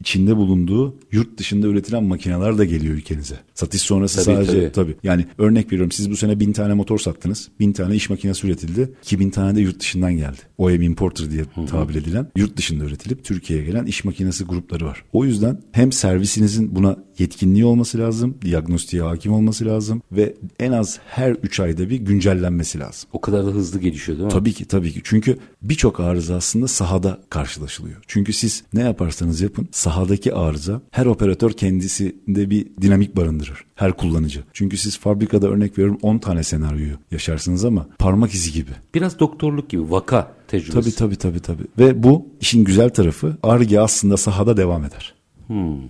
[0.00, 3.34] içinde bulunduğu yurt dışında üretilen makineler de geliyor ülkenize.
[3.54, 4.72] Satış sonrası tabii, sadece tabii.
[4.72, 4.96] tabii.
[5.02, 7.48] Yani örnek veriyorum siz bu sene bin tane motor sattınız.
[7.60, 8.92] Bin tane iş makinesi üretildi.
[9.02, 10.38] 2000 tane de yurt dışından geldi.
[10.58, 11.66] OEM Importer diye Hı-hı.
[11.66, 15.04] tabir edilen yurt dışında üretilip Türkiye'ye gelen iş makinesi grupları var.
[15.12, 20.98] O yüzden hem servisinizin buna yetkinliği olması lazım, diagnostiğe hakim olması lazım ve en az
[21.06, 23.08] her 3 ayda bir güncellenmesi lazım.
[23.12, 24.32] O kadar da hızlı gelişiyor değil mi?
[24.32, 25.00] Tabii ki tabii ki.
[25.04, 27.96] Çünkü birçok arıza aslında sahada karşılaşılıyor.
[28.06, 33.64] Çünkü siz ne yaparsanız yapın sahadaki arıza her operatör kendisinde bir dinamik barındırır.
[33.74, 34.44] Her kullanıcı.
[34.52, 38.70] Çünkü siz fabrikada örnek veriyorum 10 tane senaryoyu yaşarsınız ama parmak izi gibi.
[38.94, 40.96] Biraz doktorluk gibi vaka tecrübesi.
[40.96, 41.66] Tabii tabii tabii tabii.
[41.78, 45.14] Ve bu işin güzel tarafı arge aslında sahada devam eder.
[45.46, 45.80] Hmm.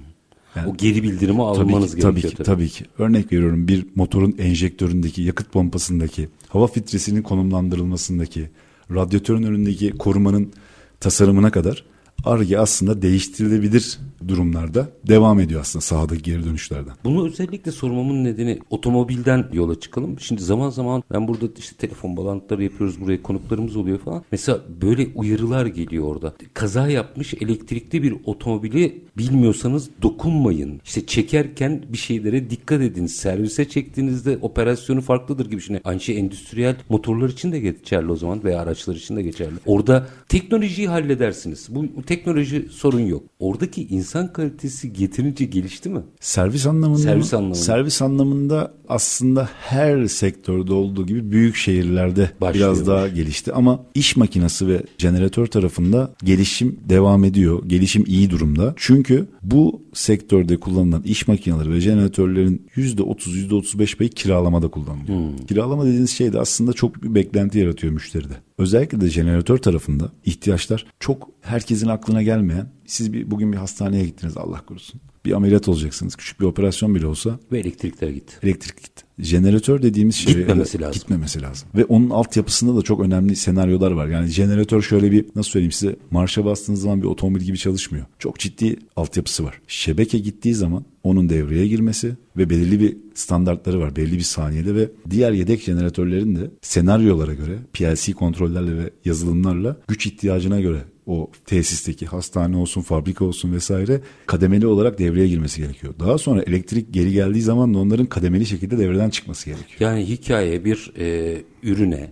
[0.56, 2.32] Yani, o geri bildirimi almanız tabii ki, gerekiyor.
[2.32, 2.84] Tabii ki, tabii ki.
[2.98, 8.50] Örnek veriyorum bir motorun enjektöründeki, yakıt pompasındaki, hava filtresinin konumlandırılmasındaki,
[8.90, 10.52] radyatörün önündeki korumanın
[11.00, 11.84] tasarımına kadar
[12.24, 16.92] ARGE aslında değiştirilebilir durumlarda devam ediyor aslında sahadaki geri dönüşlerden.
[17.04, 20.20] Bunu özellikle sormamın nedeni otomobilden yola çıkalım.
[20.20, 24.24] Şimdi zaman zaman ben burada işte telefon bağlantıları yapıyoruz buraya konuklarımız oluyor falan.
[24.32, 26.34] Mesela böyle uyarılar geliyor orada.
[26.54, 30.80] Kaza yapmış elektrikli bir otomobili bilmiyorsanız dokunmayın.
[30.84, 33.06] İşte çekerken bir şeylere dikkat edin.
[33.06, 35.80] Servise çektiğinizde operasyonu farklıdır gibi düşünün.
[35.84, 39.54] Aynı şey endüstriyel motorlar için de geçerli o zaman veya araçlar için de geçerli.
[39.66, 41.66] Orada teknolojiyi halledersiniz.
[41.70, 43.22] Bu teknoloji sorun yok.
[43.38, 46.00] Oradaki insan kalitesi getirince gelişti mi?
[46.20, 47.58] Servis anlamında servis anlamında.
[47.58, 52.68] Servis anlamında aslında her sektörde olduğu gibi büyük şehirlerde Başlıyor.
[52.68, 57.62] biraz daha gelişti ama iş makinesi ve jeneratör tarafında gelişim devam ediyor.
[57.66, 58.74] Gelişim iyi durumda.
[58.76, 65.18] Çünkü bu sektörde kullanılan iş makineleri ve jeneratörlerin %30 %35 payı kiralamada kullanılıyor.
[65.18, 65.46] Hmm.
[65.46, 68.34] Kiralama dediğiniz şey de aslında çok bir beklenti yaratıyor müşteride.
[68.58, 72.72] Özellikle de jeneratör tarafında ihtiyaçlar çok herkesin aklına gelmeyen.
[72.86, 75.00] Siz bir, bugün bir hastaneye gittiniz Allah korusun.
[75.24, 76.16] Bir ameliyat olacaksınız.
[76.16, 77.38] Küçük bir operasyon bile olsa.
[77.52, 78.34] Ve elektrikler gitti.
[78.42, 79.04] Elektrik gitti.
[79.22, 81.00] Jeneratör dediğimiz şey gitmemesi lazım.
[81.00, 81.68] Gitmemesi lazım.
[81.74, 84.06] Ve onun altyapısında da çok önemli senaryolar var.
[84.06, 88.06] Yani jeneratör şöyle bir nasıl söyleyeyim size marşa bastığınız zaman bir otomobil gibi çalışmıyor.
[88.18, 89.60] Çok ciddi altyapısı var.
[89.68, 94.88] Şebeke gittiği zaman onun devreye girmesi ve belirli bir standartları var belli bir saniyede ve
[95.10, 102.06] diğer yedek jeneratörlerin de senaryolara göre PLC kontrollerle ve yazılımlarla güç ihtiyacına göre o tesisteki
[102.06, 105.94] hastane olsun, fabrika olsun vesaire kademeli olarak devreye girmesi gerekiyor.
[106.00, 109.90] Daha sonra elektrik geri geldiği zaman da onların kademeli şekilde devreden çıkması gerekiyor.
[109.90, 112.10] Yani hikaye bir e, ürüne,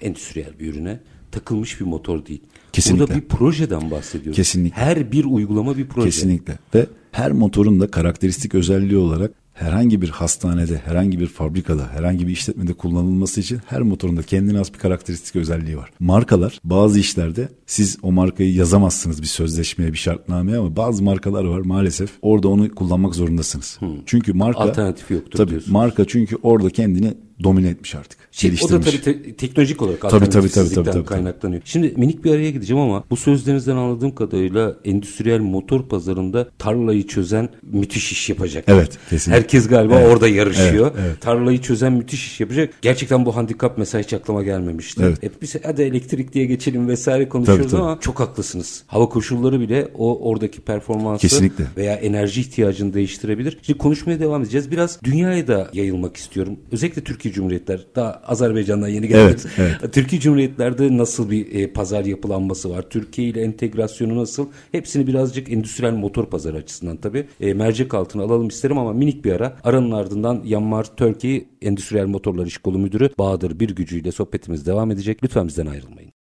[0.00, 2.42] endüstriyel bir ürüne takılmış bir motor değil.
[2.72, 3.06] Kesinlikle.
[3.06, 4.36] Burada bir projeden bahsediyoruz.
[4.36, 4.82] Kesinlikle.
[4.82, 6.06] Her bir uygulama bir proje.
[6.06, 6.58] Kesinlikle.
[6.74, 12.32] Ve her motorun da karakteristik özelliği olarak herhangi bir hastanede, herhangi bir fabrikada, herhangi bir
[12.32, 15.90] işletmede kullanılması için her motorunda kendine has bir karakteristik özelliği var.
[16.00, 21.60] Markalar bazı işlerde siz o markayı yazamazsınız bir sözleşmeye, bir şartnameye ama bazı markalar var
[21.60, 23.80] maalesef orada onu kullanmak zorundasınız.
[23.80, 23.88] Hmm.
[24.06, 25.72] Çünkü marka alternatifi yoktur tabii, diyorsunuz.
[25.72, 28.18] Marka çünkü orada kendini domine etmiş artık.
[28.32, 31.62] Şey, o da tabii te- teknolojik olarak tabii, tabii, tabii, tabii, tabii, kaynaklanıyor.
[31.64, 37.48] Şimdi minik bir araya gideceğim ama bu sözlerinizden anladığım kadarıyla endüstriyel motor pazarında tarlayı çözen
[37.62, 38.64] müthiş iş yapacak.
[38.66, 39.40] Evet kesinlikle.
[39.40, 40.90] Herkes galiba evet, orada yarışıyor.
[40.94, 41.20] Evet, evet.
[41.20, 42.74] Tarlayı çözen müthiş iş yapacak.
[42.82, 45.02] Gerçekten bu handikap mesela hiç aklıma gelmemişti.
[45.04, 45.22] Evet.
[45.22, 47.82] Hep biz hadi elektrik diye geçelim vesaire konuşuyoruz tabii, tabii.
[47.82, 48.84] ama çok haklısınız.
[48.86, 51.64] Hava koşulları bile o oradaki performansı kesinlikle.
[51.76, 53.58] veya enerji ihtiyacını değiştirebilir.
[53.62, 54.70] Şimdi konuşmaya devam edeceğiz.
[54.70, 56.56] Biraz dünyaya da yayılmak istiyorum.
[56.72, 57.80] Özellikle Türkiye Cumhuriyetler.
[57.96, 59.40] Daha Azerbaycan'dan yeni geldik.
[59.58, 59.94] Evet, evet.
[59.94, 62.82] Türkiye Cumhuriyetlerde nasıl bir e, pazar yapılanması var?
[62.90, 64.48] Türkiye ile entegrasyonu nasıl?
[64.72, 69.32] Hepsini birazcık endüstriyel motor pazarı açısından tabii e, mercek altına alalım isterim ama minik bir
[69.32, 69.56] ara.
[69.64, 75.24] Aranın ardından Yanmar Türkiye Endüstriyel Motorlar İş Kolu Müdürü Bahadır Bir Gücü'yle sohbetimiz devam edecek.
[75.24, 76.12] Lütfen bizden ayrılmayın.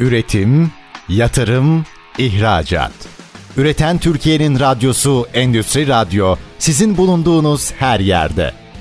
[0.00, 0.70] Üretim,
[1.08, 1.84] yatırım,
[2.18, 2.92] ihracat.
[3.56, 8.63] Üreten Türkiye'nin radyosu Endüstri Radyo sizin bulunduğunuz her yerde.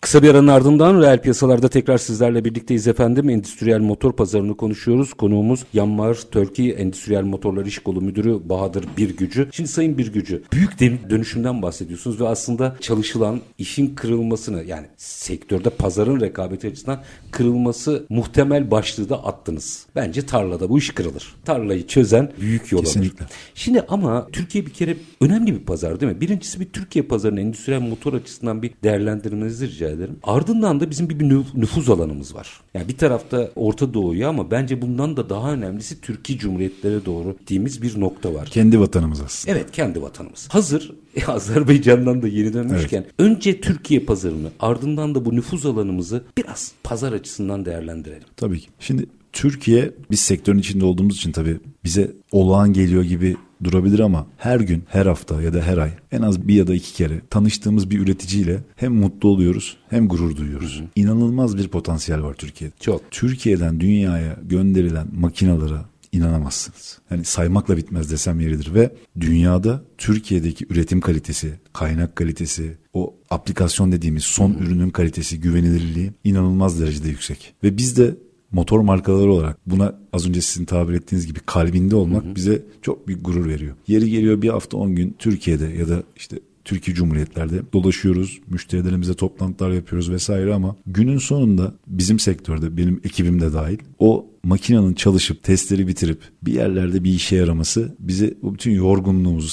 [0.00, 3.30] Kısa bir aranın ardından reel piyasalarda tekrar sizlerle birlikteyiz efendim.
[3.30, 5.14] Endüstriyel motor pazarını konuşuyoruz.
[5.14, 9.48] Konuğumuz Yanmar Türkiye Endüstriyel Motorlar İş Kolu Müdürü Bahadır Birgücü.
[9.52, 10.80] Şimdi Sayın Birgücü, büyük
[11.10, 19.08] dönüşümden bahsediyorsunuz ve aslında çalışılan işin kırılmasını yani sektörde pazarın rekabeti açısından kırılması muhtemel başlığı
[19.08, 19.86] da attınız.
[19.96, 21.34] Bence tarlada bu iş kırılır.
[21.44, 22.86] Tarlayı çözen büyük yol alır.
[22.86, 23.26] Kesinlikle.
[23.54, 26.20] Şimdi ama Türkiye bir kere önemli bir pazar değil mi?
[26.20, 30.16] Birincisi bir Türkiye pazarının endüstriyel motor açısından bir değerlendirmenizi rica ederim.
[30.22, 31.18] Ardından da bizim bir,
[31.54, 32.60] nüfuz alanımız var.
[32.74, 37.82] Yani bir tarafta Orta Doğu'ya ama bence bundan da daha önemlisi Türkiye Cumhuriyetlere doğru gittiğimiz
[37.82, 38.48] bir nokta var.
[38.48, 39.56] Kendi vatanımız aslında.
[39.56, 40.48] Evet kendi vatanımız.
[40.48, 43.14] Hazır e, Azerbaycan'dan da yeni dönmüşken evet.
[43.18, 48.28] önce Türkiye pazarını ardından da bu nüfuz alanımızı biraz pazar açısından değerlendirelim.
[48.36, 48.68] Tabii ki.
[48.80, 54.60] Şimdi Türkiye biz sektörün içinde olduğumuz için tabii bize olağan geliyor gibi durabilir ama her
[54.60, 57.90] gün, her hafta ya da her ay en az bir ya da iki kere tanıştığımız
[57.90, 60.78] bir üreticiyle hem mutlu oluyoruz hem gurur duyuyoruz.
[60.78, 60.88] Hı hı.
[60.96, 62.74] İnanılmaz bir potansiyel var Türkiye'de.
[62.80, 63.10] Çok.
[63.10, 66.98] Türkiye'den dünyaya gönderilen makinalara inanamazsınız.
[67.10, 74.24] Yani saymakla bitmez desem yeridir ve dünyada Türkiye'deki üretim kalitesi, kaynak kalitesi, o aplikasyon dediğimiz
[74.24, 74.66] son hmm.
[74.66, 77.54] ürünün kalitesi, güvenilirliği inanılmaz derecede yüksek.
[77.64, 78.16] Ve biz de
[78.52, 82.34] motor markaları olarak buna az önce sizin tabir ettiğiniz gibi kalbinde olmak hı hı.
[82.34, 83.74] bize çok bir gurur veriyor.
[83.86, 89.70] Yeri geliyor bir hafta on gün Türkiye'de ya da işte Türkiye Cumhuriyetlerde dolaşıyoruz, müşterilerimize toplantılar
[89.70, 95.88] yapıyoruz vesaire ama günün sonunda bizim sektörde benim ekibim de dahil o makinenin çalışıp testleri
[95.88, 99.48] bitirip bir yerlerde bir işe yaraması bize bu bütün yorgunluğumuzu,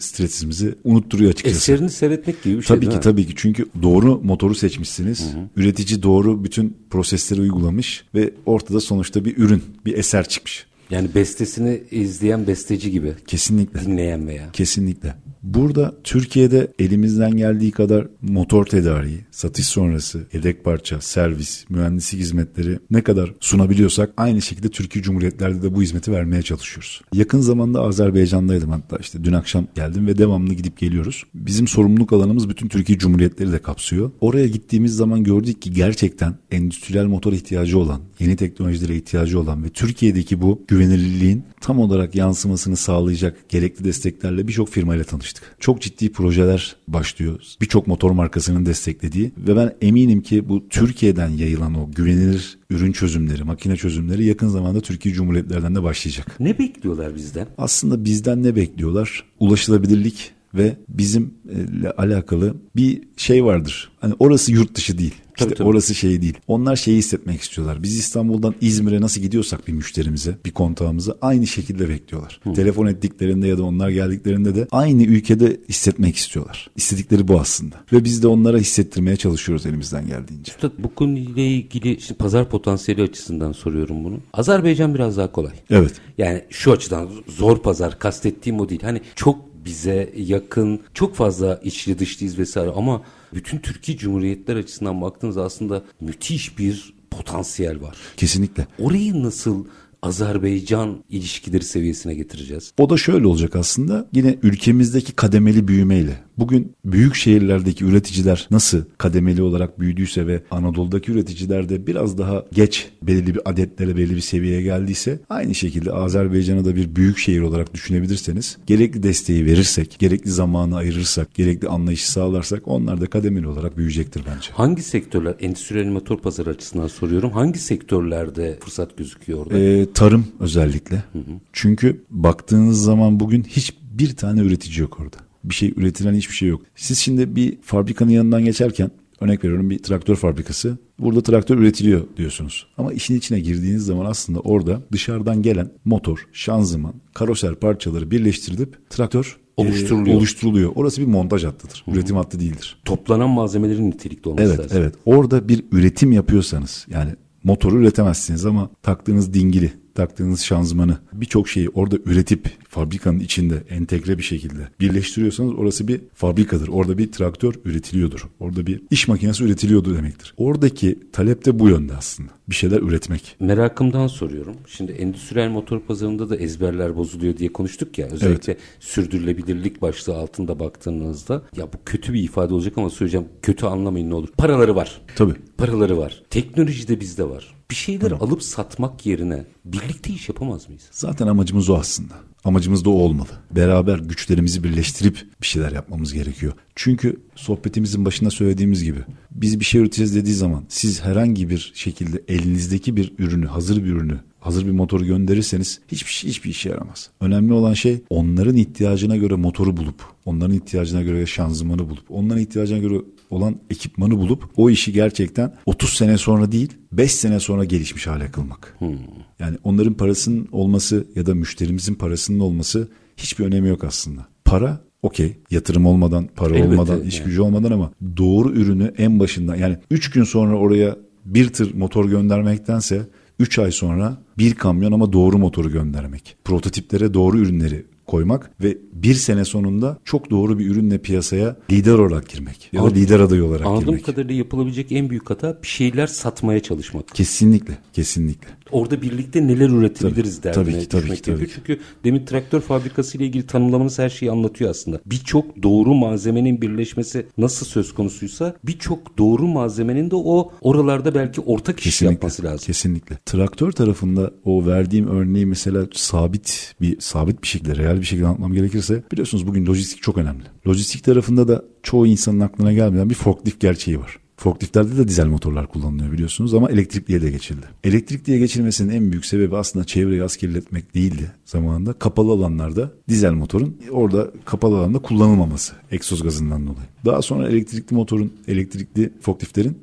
[0.00, 1.56] stresimizi unutturuyor açıkçası.
[1.56, 5.20] Eserini seyretmek gibi bir şey Tabii ki tabii ki çünkü doğru motoru seçmişsiniz.
[5.20, 5.48] Hı hı.
[5.56, 10.66] Üretici doğru bütün prosesleri uygulamış ve ortada sonuçta bir ürün, bir eser çıkmış.
[10.90, 13.12] Yani bestesini izleyen besteci gibi.
[13.26, 13.80] Kesinlikle.
[13.80, 14.52] Dinleyen veya.
[14.52, 15.14] Kesinlikle.
[15.42, 23.02] Burada Türkiye'de elimizden geldiği kadar motor tedariği, satış sonrası, yedek parça, servis, mühendislik hizmetleri ne
[23.02, 27.00] kadar sunabiliyorsak aynı şekilde Türkiye Cumhuriyetlerde de bu hizmeti vermeye çalışıyoruz.
[27.12, 31.24] Yakın zamanda Azerbaycan'daydım hatta işte dün akşam geldim ve devamlı gidip geliyoruz.
[31.34, 34.10] Bizim sorumluluk alanımız bütün Türkiye Cumhuriyetleri de kapsıyor.
[34.20, 39.68] Oraya gittiğimiz zaman gördük ki gerçekten endüstriyel motor ihtiyacı olan, yeni teknolojilere ihtiyacı olan ve
[39.68, 45.29] Türkiye'deki bu güvenilirliğin tam olarak yansımasını sağlayacak gerekli desteklerle birçok firmayla tanıştık.
[45.60, 47.40] Çok ciddi projeler başlıyor.
[47.60, 53.44] Birçok motor markasının desteklediği ve ben eminim ki bu Türkiye'den yayılan o güvenilir ürün çözümleri,
[53.44, 56.40] makine çözümleri yakın zamanda Türkiye Cumhuriyetlerden de başlayacak.
[56.40, 57.48] Ne bekliyorlar bizden?
[57.58, 59.24] Aslında bizden ne bekliyorlar?
[59.38, 63.92] Ulaşılabilirlik ve bizimle alakalı bir şey vardır.
[64.00, 65.14] Hani orası yurt dışı değil.
[65.40, 66.34] İşte tabii, orası şey değil.
[66.46, 67.82] Onlar şeyi hissetmek istiyorlar.
[67.82, 72.40] Biz İstanbul'dan İzmir'e nasıl gidiyorsak bir müşterimize, bir kontağımıza aynı şekilde bekliyorlar.
[72.42, 72.52] Hı.
[72.52, 76.70] Telefon ettiklerinde ya da onlar geldiklerinde de aynı ülkede hissetmek istiyorlar.
[76.76, 77.76] İstedikleri bu aslında.
[77.92, 80.52] Ve biz de onlara hissettirmeye çalışıyoruz elimizden geldiğince.
[80.52, 84.18] Üstad bu konuyla ilgili işte pazar potansiyeli açısından soruyorum bunu.
[84.32, 85.52] Azerbaycan biraz daha kolay.
[85.70, 85.92] Evet.
[86.18, 88.82] Yani şu açıdan zor pazar kastettiğim o değil.
[88.82, 93.02] Hani çok bize yakın çok fazla içli dışlıyız vesaire ama
[93.34, 97.96] bütün Türkiye Cumhuriyetler açısından baktığınız aslında müthiş bir potansiyel var.
[98.16, 98.66] Kesinlikle.
[98.78, 99.64] Orayı nasıl
[100.02, 102.72] Azerbaycan ilişkileri seviyesine getireceğiz?
[102.78, 104.08] O da şöyle olacak aslında.
[104.12, 111.68] Yine ülkemizdeki kademeli büyümeyle Bugün büyük şehirlerdeki üreticiler nasıl kademeli olarak büyüdüyse ve Anadolu'daki üreticiler
[111.68, 116.76] de biraz daha geç belirli bir adetlere belirli bir seviyeye geldiyse aynı şekilde Azerbaycan'ı da
[116.76, 123.00] bir büyük şehir olarak düşünebilirseniz gerekli desteği verirsek, gerekli zamanı ayırırsak, gerekli anlayışı sağlarsak onlar
[123.00, 124.48] da kademeli olarak büyüyecektir bence.
[124.52, 129.58] Hangi sektörler, endüstriyel motor pazarı açısından soruyorum, hangi sektörlerde fırsat gözüküyor orada?
[129.58, 130.96] Ee, tarım özellikle.
[130.96, 131.32] Hı hı.
[131.52, 135.29] Çünkü baktığınız zaman bugün hiçbir tane üretici yok orada.
[135.44, 136.62] Bir şey üretilen hiçbir şey yok.
[136.76, 140.78] Siz şimdi bir fabrikanın yanından geçerken örnek veriyorum bir traktör fabrikası.
[140.98, 142.66] Burada traktör üretiliyor diyorsunuz.
[142.78, 149.36] Ama işin içine girdiğiniz zaman aslında orada dışarıdan gelen motor, şanzıman, karoser parçaları birleştirilip traktör
[149.56, 150.14] oluşturuluyor.
[150.14, 150.72] E, oluşturuluyor.
[150.74, 151.82] Orası bir montaj hattıdır.
[151.84, 151.96] Hı-hı.
[151.96, 152.78] Üretim hattı değildir.
[152.84, 154.78] Toplanan malzemelerin nitelikli olması evet, lazım.
[154.80, 157.10] Evet, Orada bir üretim yapıyorsanız yani
[157.44, 164.22] motoru üretemezsiniz ama taktığınız dingili taktığınız şanzımanı birçok şeyi orada üretip fabrikanın içinde entegre bir
[164.22, 166.68] şekilde birleştiriyorsanız orası bir fabrikadır.
[166.68, 168.28] Orada bir traktör üretiliyordur.
[168.40, 170.34] Orada bir iş makinesi üretiliyordu demektir.
[170.36, 172.30] Oradaki talep de bu yönde aslında.
[172.48, 173.36] Bir şeyler üretmek.
[173.40, 174.56] Merakımdan soruyorum.
[174.66, 178.06] Şimdi endüstriyel motor pazarında da ezberler bozuluyor diye konuştuk ya.
[178.06, 178.62] Özellikle evet.
[178.80, 184.14] sürdürülebilirlik başlığı altında baktığınızda ya bu kötü bir ifade olacak ama söyleyeceğim kötü anlamayın ne
[184.14, 184.28] olur.
[184.38, 185.00] Paraları var.
[185.16, 185.34] Tabii.
[185.58, 186.22] Paraları var.
[186.30, 190.88] Teknoloji de bizde var bir şeyler alıp satmak yerine birlikte iş yapamaz mıyız?
[190.90, 192.14] Zaten amacımız o aslında.
[192.44, 193.28] Amacımız da o olmalı.
[193.50, 196.52] Beraber güçlerimizi birleştirip bir şeyler yapmamız gerekiyor.
[196.74, 199.00] Çünkü sohbetimizin başında söylediğimiz gibi
[199.30, 203.90] biz bir şey üreteceğiz dediği zaman siz herhangi bir şekilde elinizdeki bir ürünü, hazır bir
[203.90, 207.10] ürünü hazır bir motoru gönderirseniz hiçbir şey hiçbir işe yaramaz.
[207.20, 212.78] Önemli olan şey onların ihtiyacına göre motoru bulup, onların ihtiyacına göre şanzımanı bulup, onların ihtiyacına
[212.78, 212.94] göre
[213.30, 218.30] olan ekipmanı bulup o işi gerçekten 30 sene sonra değil 5 sene sonra gelişmiş hale
[218.30, 218.76] kılmak.
[218.78, 218.98] Hmm.
[219.38, 224.26] Yani onların parasının olması ya da müşterimizin parasının olması hiçbir önemi yok aslında.
[224.44, 227.26] Para okey yatırım olmadan, para Elbette, olmadan, iş yani.
[227.26, 232.08] gücü olmadan ama doğru ürünü en başından yani 3 gün sonra oraya bir tır motor
[232.08, 233.06] göndermektense
[233.40, 236.36] 3 ay sonra bir kamyon ama doğru motoru göndermek.
[236.44, 242.28] Prototiplere doğru ürünleri koymak ve bir sene sonunda çok doğru bir ürünle piyasaya lider olarak
[242.28, 242.68] girmek.
[242.72, 243.98] Ya da lider adayı olarak Anladığım girmek.
[243.98, 247.08] Anladığım kadarıyla yapılabilecek en büyük hata bir şeyler satmaya çalışmak.
[247.08, 248.48] Kesinlikle, kesinlikle.
[248.72, 251.52] Orada birlikte neler üretebiliriz tabii, derdine tabii ki, tabii ki, tabii ki.
[251.54, 255.00] Çünkü demin traktör fabrikası ile ilgili tanımlamanız her şeyi anlatıyor aslında.
[255.06, 261.78] Birçok doğru malzemenin birleşmesi nasıl söz konusuysa birçok doğru malzemenin de o oralarda belki ortak
[261.78, 262.66] kesinlikle, iş yapması lazım.
[262.66, 263.18] Kesinlikle.
[263.26, 268.52] Traktör tarafında o verdiğim örneği mesela sabit bir sabit bir şekilde real bir şekilde anlatmam
[268.52, 270.44] gerekirse biliyorsunuz bugün lojistik çok önemli.
[270.68, 274.18] Lojistik tarafında da çoğu insanın aklına gelmeyen bir forklift gerçeği var.
[274.40, 277.66] Forkliftlerde de dizel motorlar kullanılıyor biliyorsunuz ama elektrikliye de geçildi.
[277.84, 281.92] Elektrikliye geçilmesinin en büyük sebebi aslında çevreyi az kirletmek değildi zamanında.
[281.92, 286.86] Kapalı alanlarda dizel motorun orada kapalı alanda kullanılmaması egzoz gazından dolayı.
[287.04, 289.78] Daha sonra elektrikli motorun, elektrikli forkliftlerin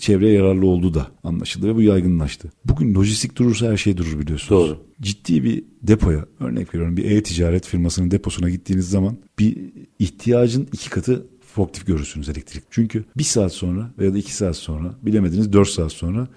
[0.00, 2.52] çevreye yararlı olduğu da anlaşıldı ve bu yaygınlaştı.
[2.64, 4.50] Bugün lojistik durursa her şey durur biliyorsunuz.
[4.50, 4.78] Doğru.
[5.00, 9.56] Ciddi bir depoya örnek veriyorum bir e-ticaret firmasının deposuna gittiğiniz zaman bir
[9.98, 12.62] ihtiyacın iki katı forklift görürsünüz elektrik.
[12.70, 16.28] Çünkü bir saat sonra veya da iki saat sonra bilemediniz dört saat sonra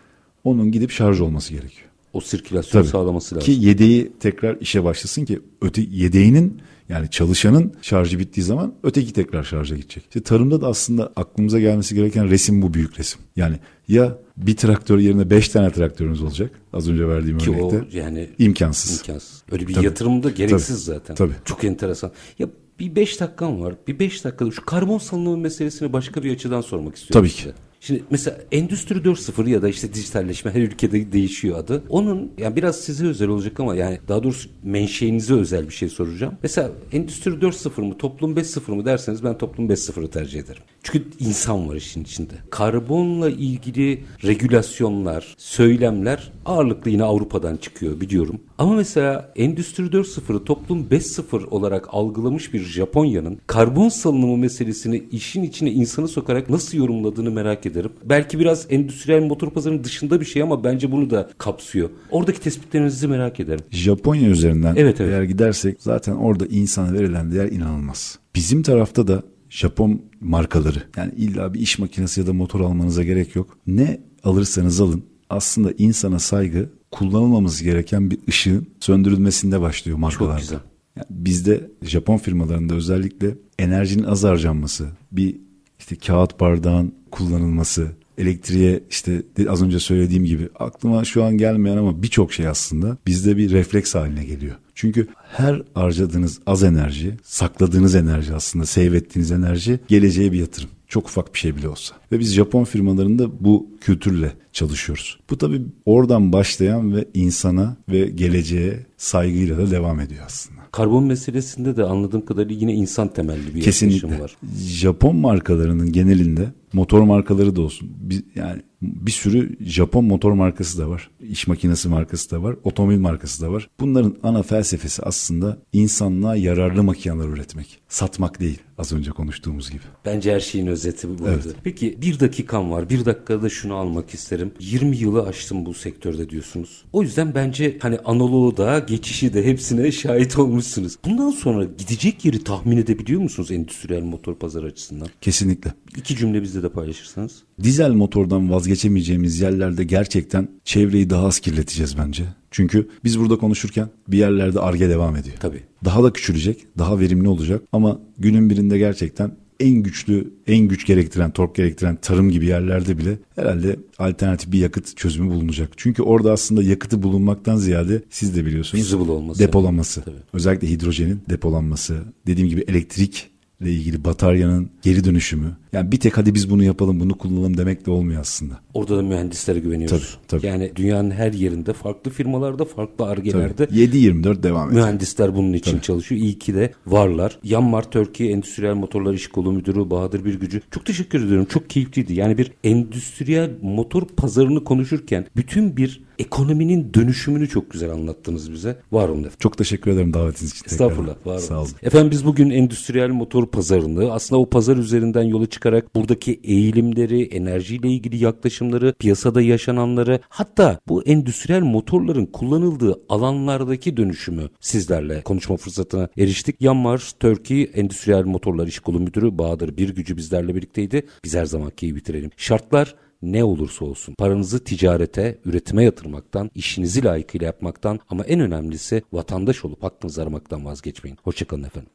[0.43, 1.89] onun gidip şarj olması gerekiyor.
[2.13, 2.91] O sirkülasyon Tabii.
[2.91, 3.53] sağlaması lazım.
[3.53, 9.43] Ki yedeği tekrar işe başlasın ki öte yedeğinin yani çalışanın şarjı bittiği zaman öteki tekrar
[9.43, 10.03] şarja gidecek.
[10.03, 13.21] İşte tarımda da aslında aklımıza gelmesi gereken resim bu büyük resim.
[13.35, 13.55] Yani
[13.87, 16.51] ya bir traktör yerine beş tane traktörünüz olacak.
[16.73, 17.77] Az önce verdiğim Ki örnekte.
[17.77, 18.99] O yani imkansız.
[18.99, 19.43] imkansız.
[19.51, 19.85] Öyle bir Tabii.
[19.85, 20.95] yatırım da gereksiz Tabii.
[20.97, 21.15] zaten.
[21.15, 21.33] Tabii.
[21.45, 22.11] Çok enteresan.
[22.39, 22.47] Ya
[22.79, 23.75] bir beş dakikam var.
[23.87, 27.21] Bir beş dakikada şu karbon salınımı meselesini başka bir açıdan sormak istiyorum.
[27.21, 27.49] Tabii size.
[27.49, 27.55] ki.
[27.83, 31.83] Şimdi mesela Endüstri 4.0 ya da işte dijitalleşme her ülkede değişiyor adı.
[31.89, 36.37] Onun yani biraz size özel olacak ama yani daha doğrusu menşeinize özel bir şey soracağım.
[36.43, 40.63] Mesela Endüstri 4.0 mı toplum 5.0 mı derseniz ben toplum 5.0'ı tercih ederim.
[40.83, 42.33] Çünkü insan var işin içinde.
[42.49, 48.41] Karbonla ilgili regülasyonlar, söylemler ağırlıklı yine Avrupa'dan çıkıyor biliyorum.
[48.57, 55.71] Ama mesela Endüstri 4.0'ı toplum 5.0 olarak algılamış bir Japonya'nın karbon salınımı meselesini işin içine
[55.71, 57.91] insanı sokarak nasıl yorumladığını merak ederim.
[58.05, 61.89] Belki biraz endüstriyel motor pazarının dışında bir şey ama bence bunu da kapsıyor.
[62.11, 63.65] Oradaki tespitlerinizi merak ederim.
[63.71, 65.13] Japonya üzerinden evet, evet.
[65.13, 68.19] eğer gidersek zaten orada insana verilen değer inanılmaz.
[68.35, 73.35] Bizim tarafta da Japon markaları yani illa bir iş makinesi ya da motor almanıza gerek
[73.35, 73.57] yok.
[73.67, 80.39] Ne alırsanız alın aslında insana saygı kullanılmamız gereken bir ışığın söndürülmesinde başlıyor markalarda.
[80.39, 80.59] Çok güzel.
[80.95, 85.35] Yani bizde Japon firmalarında özellikle enerjinin az harcanması, bir
[85.79, 87.87] işte kağıt bardağın kullanılması,
[88.17, 93.37] elektriğe işte az önce söylediğim gibi aklıma şu an gelmeyen ama birçok şey aslında bizde
[93.37, 94.55] bir refleks haline geliyor.
[94.75, 100.69] Çünkü her harcadığınız az enerji, sakladığınız enerji aslında, save ettiğiniz enerji geleceğe bir yatırım.
[100.87, 101.95] Çok ufak bir şey bile olsa.
[102.11, 105.19] Ve biz Japon firmalarında bu kültürle çalışıyoruz.
[105.29, 110.61] Bu tabii oradan başlayan ve insana ve geleceğe saygıyla da devam ediyor aslında.
[110.71, 114.07] Karbon meselesinde de anladığım kadarıyla yine insan temelli bir Kesinlikle.
[114.07, 114.37] yaklaşım var.
[114.67, 117.89] Japon markalarının genelinde motor markaları da olsun.
[117.99, 121.09] Bir, yani bir sürü Japon motor markası da var.
[121.29, 122.55] İş makinesi markası da var.
[122.63, 123.69] Otomobil markası da var.
[123.79, 127.79] Bunların ana felsefesi aslında insanlığa yararlı makineler üretmek.
[127.89, 129.81] Satmak değil az önce konuştuğumuz gibi.
[130.05, 131.27] Bence her şeyin özeti bu.
[131.27, 131.45] Evet.
[131.63, 132.89] Peki bir dakikam var.
[132.89, 134.51] Bir dakikada şunu almak isterim.
[134.59, 136.83] 20 yılı aştım bu sektörde diyorsunuz.
[136.93, 140.97] O yüzden bence hani analoğu da geçişi de hepsine şahit olmuşsunuz.
[141.05, 145.07] Bundan sonra gidecek yeri tahmin edebiliyor musunuz endüstriyel motor pazar açısından?
[145.21, 145.73] Kesinlikle.
[145.97, 147.43] İki cümle bizde de paylaşırsanız.
[147.63, 152.23] Dizel motordan vazgeçemeyeceğimiz yerlerde gerçekten çevreyi daha az kirleteceğiz bence.
[152.51, 155.35] Çünkü biz burada konuşurken bir yerlerde arge devam ediyor.
[155.39, 155.63] Tabii.
[155.85, 161.31] Daha da küçülecek, daha verimli olacak ama günün birinde gerçekten en güçlü, en güç gerektiren,
[161.31, 165.71] tork gerektiren tarım gibi yerlerde bile herhalde alternatif bir yakıt çözümü bulunacak.
[165.77, 169.39] Çünkü orada aslında yakıtı bulunmaktan ziyade siz de biliyorsunuz Feasible olması.
[169.39, 170.01] depolanması.
[170.01, 170.15] Tabii.
[170.33, 171.97] Özellikle hidrojenin depolanması,
[172.27, 173.29] dediğim gibi elektrik
[173.69, 175.57] ilgili bataryanın geri dönüşümü.
[175.73, 178.62] Yani bir tek hadi biz bunu yapalım, bunu kullanalım demek de olmuyor aslında.
[178.73, 180.17] Orada da mühendislere güveniyoruz.
[180.27, 180.47] Tabii, tabii.
[180.47, 183.79] Yani dünyanın her yerinde, farklı firmalarda, farklı argelerde Tabii.
[183.79, 184.83] 7-24 devam ediyor.
[184.83, 186.21] Mühendisler bunun için çalışıyor.
[186.21, 187.39] İyi ki de varlar.
[187.43, 190.61] Yanmar Türkiye Endüstriyel Motorlar İş Kolu Müdürü Bahadır Birgücü.
[190.71, 191.45] Çok teşekkür ediyorum.
[191.45, 192.13] Çok keyifliydi.
[192.13, 198.77] Yani bir endüstriyel motor pazarını konuşurken bütün bir ekonominin dönüşümünü çok güzel anlattınız bize.
[198.91, 199.37] Var olun efendim.
[199.39, 200.61] Çok teşekkür ederim davetiniz için.
[200.61, 200.73] tekrar.
[200.73, 201.15] Estağfurullah.
[201.25, 201.41] Var olun.
[201.41, 201.69] Sağ olun.
[201.83, 207.89] Efendim biz bugün endüstriyel motor pazarını aslında o pazar üzerinden yola çıkarak buradaki eğilimleri, enerjiyle
[207.89, 208.17] ilgili
[208.63, 216.61] yaklaşımları, piyasada yaşananları hatta bu endüstriyel motorların kullanıldığı alanlardaki dönüşümü sizlerle konuşma fırsatına eriştik.
[216.61, 221.05] Yanmar Turkey Endüstriyel Motorlar İş Kolu Müdürü Bahadır Birgücü bizlerle birlikteydi.
[221.23, 222.31] Biz her zamanki iyi bitirelim.
[222.37, 229.65] Şartlar ne olursa olsun paranızı ticarete, üretime yatırmaktan, işinizi layıkıyla yapmaktan ama en önemlisi vatandaş
[229.65, 231.17] olup hakkınızı aramaktan vazgeçmeyin.
[231.23, 231.89] Hoşçakalın efendim.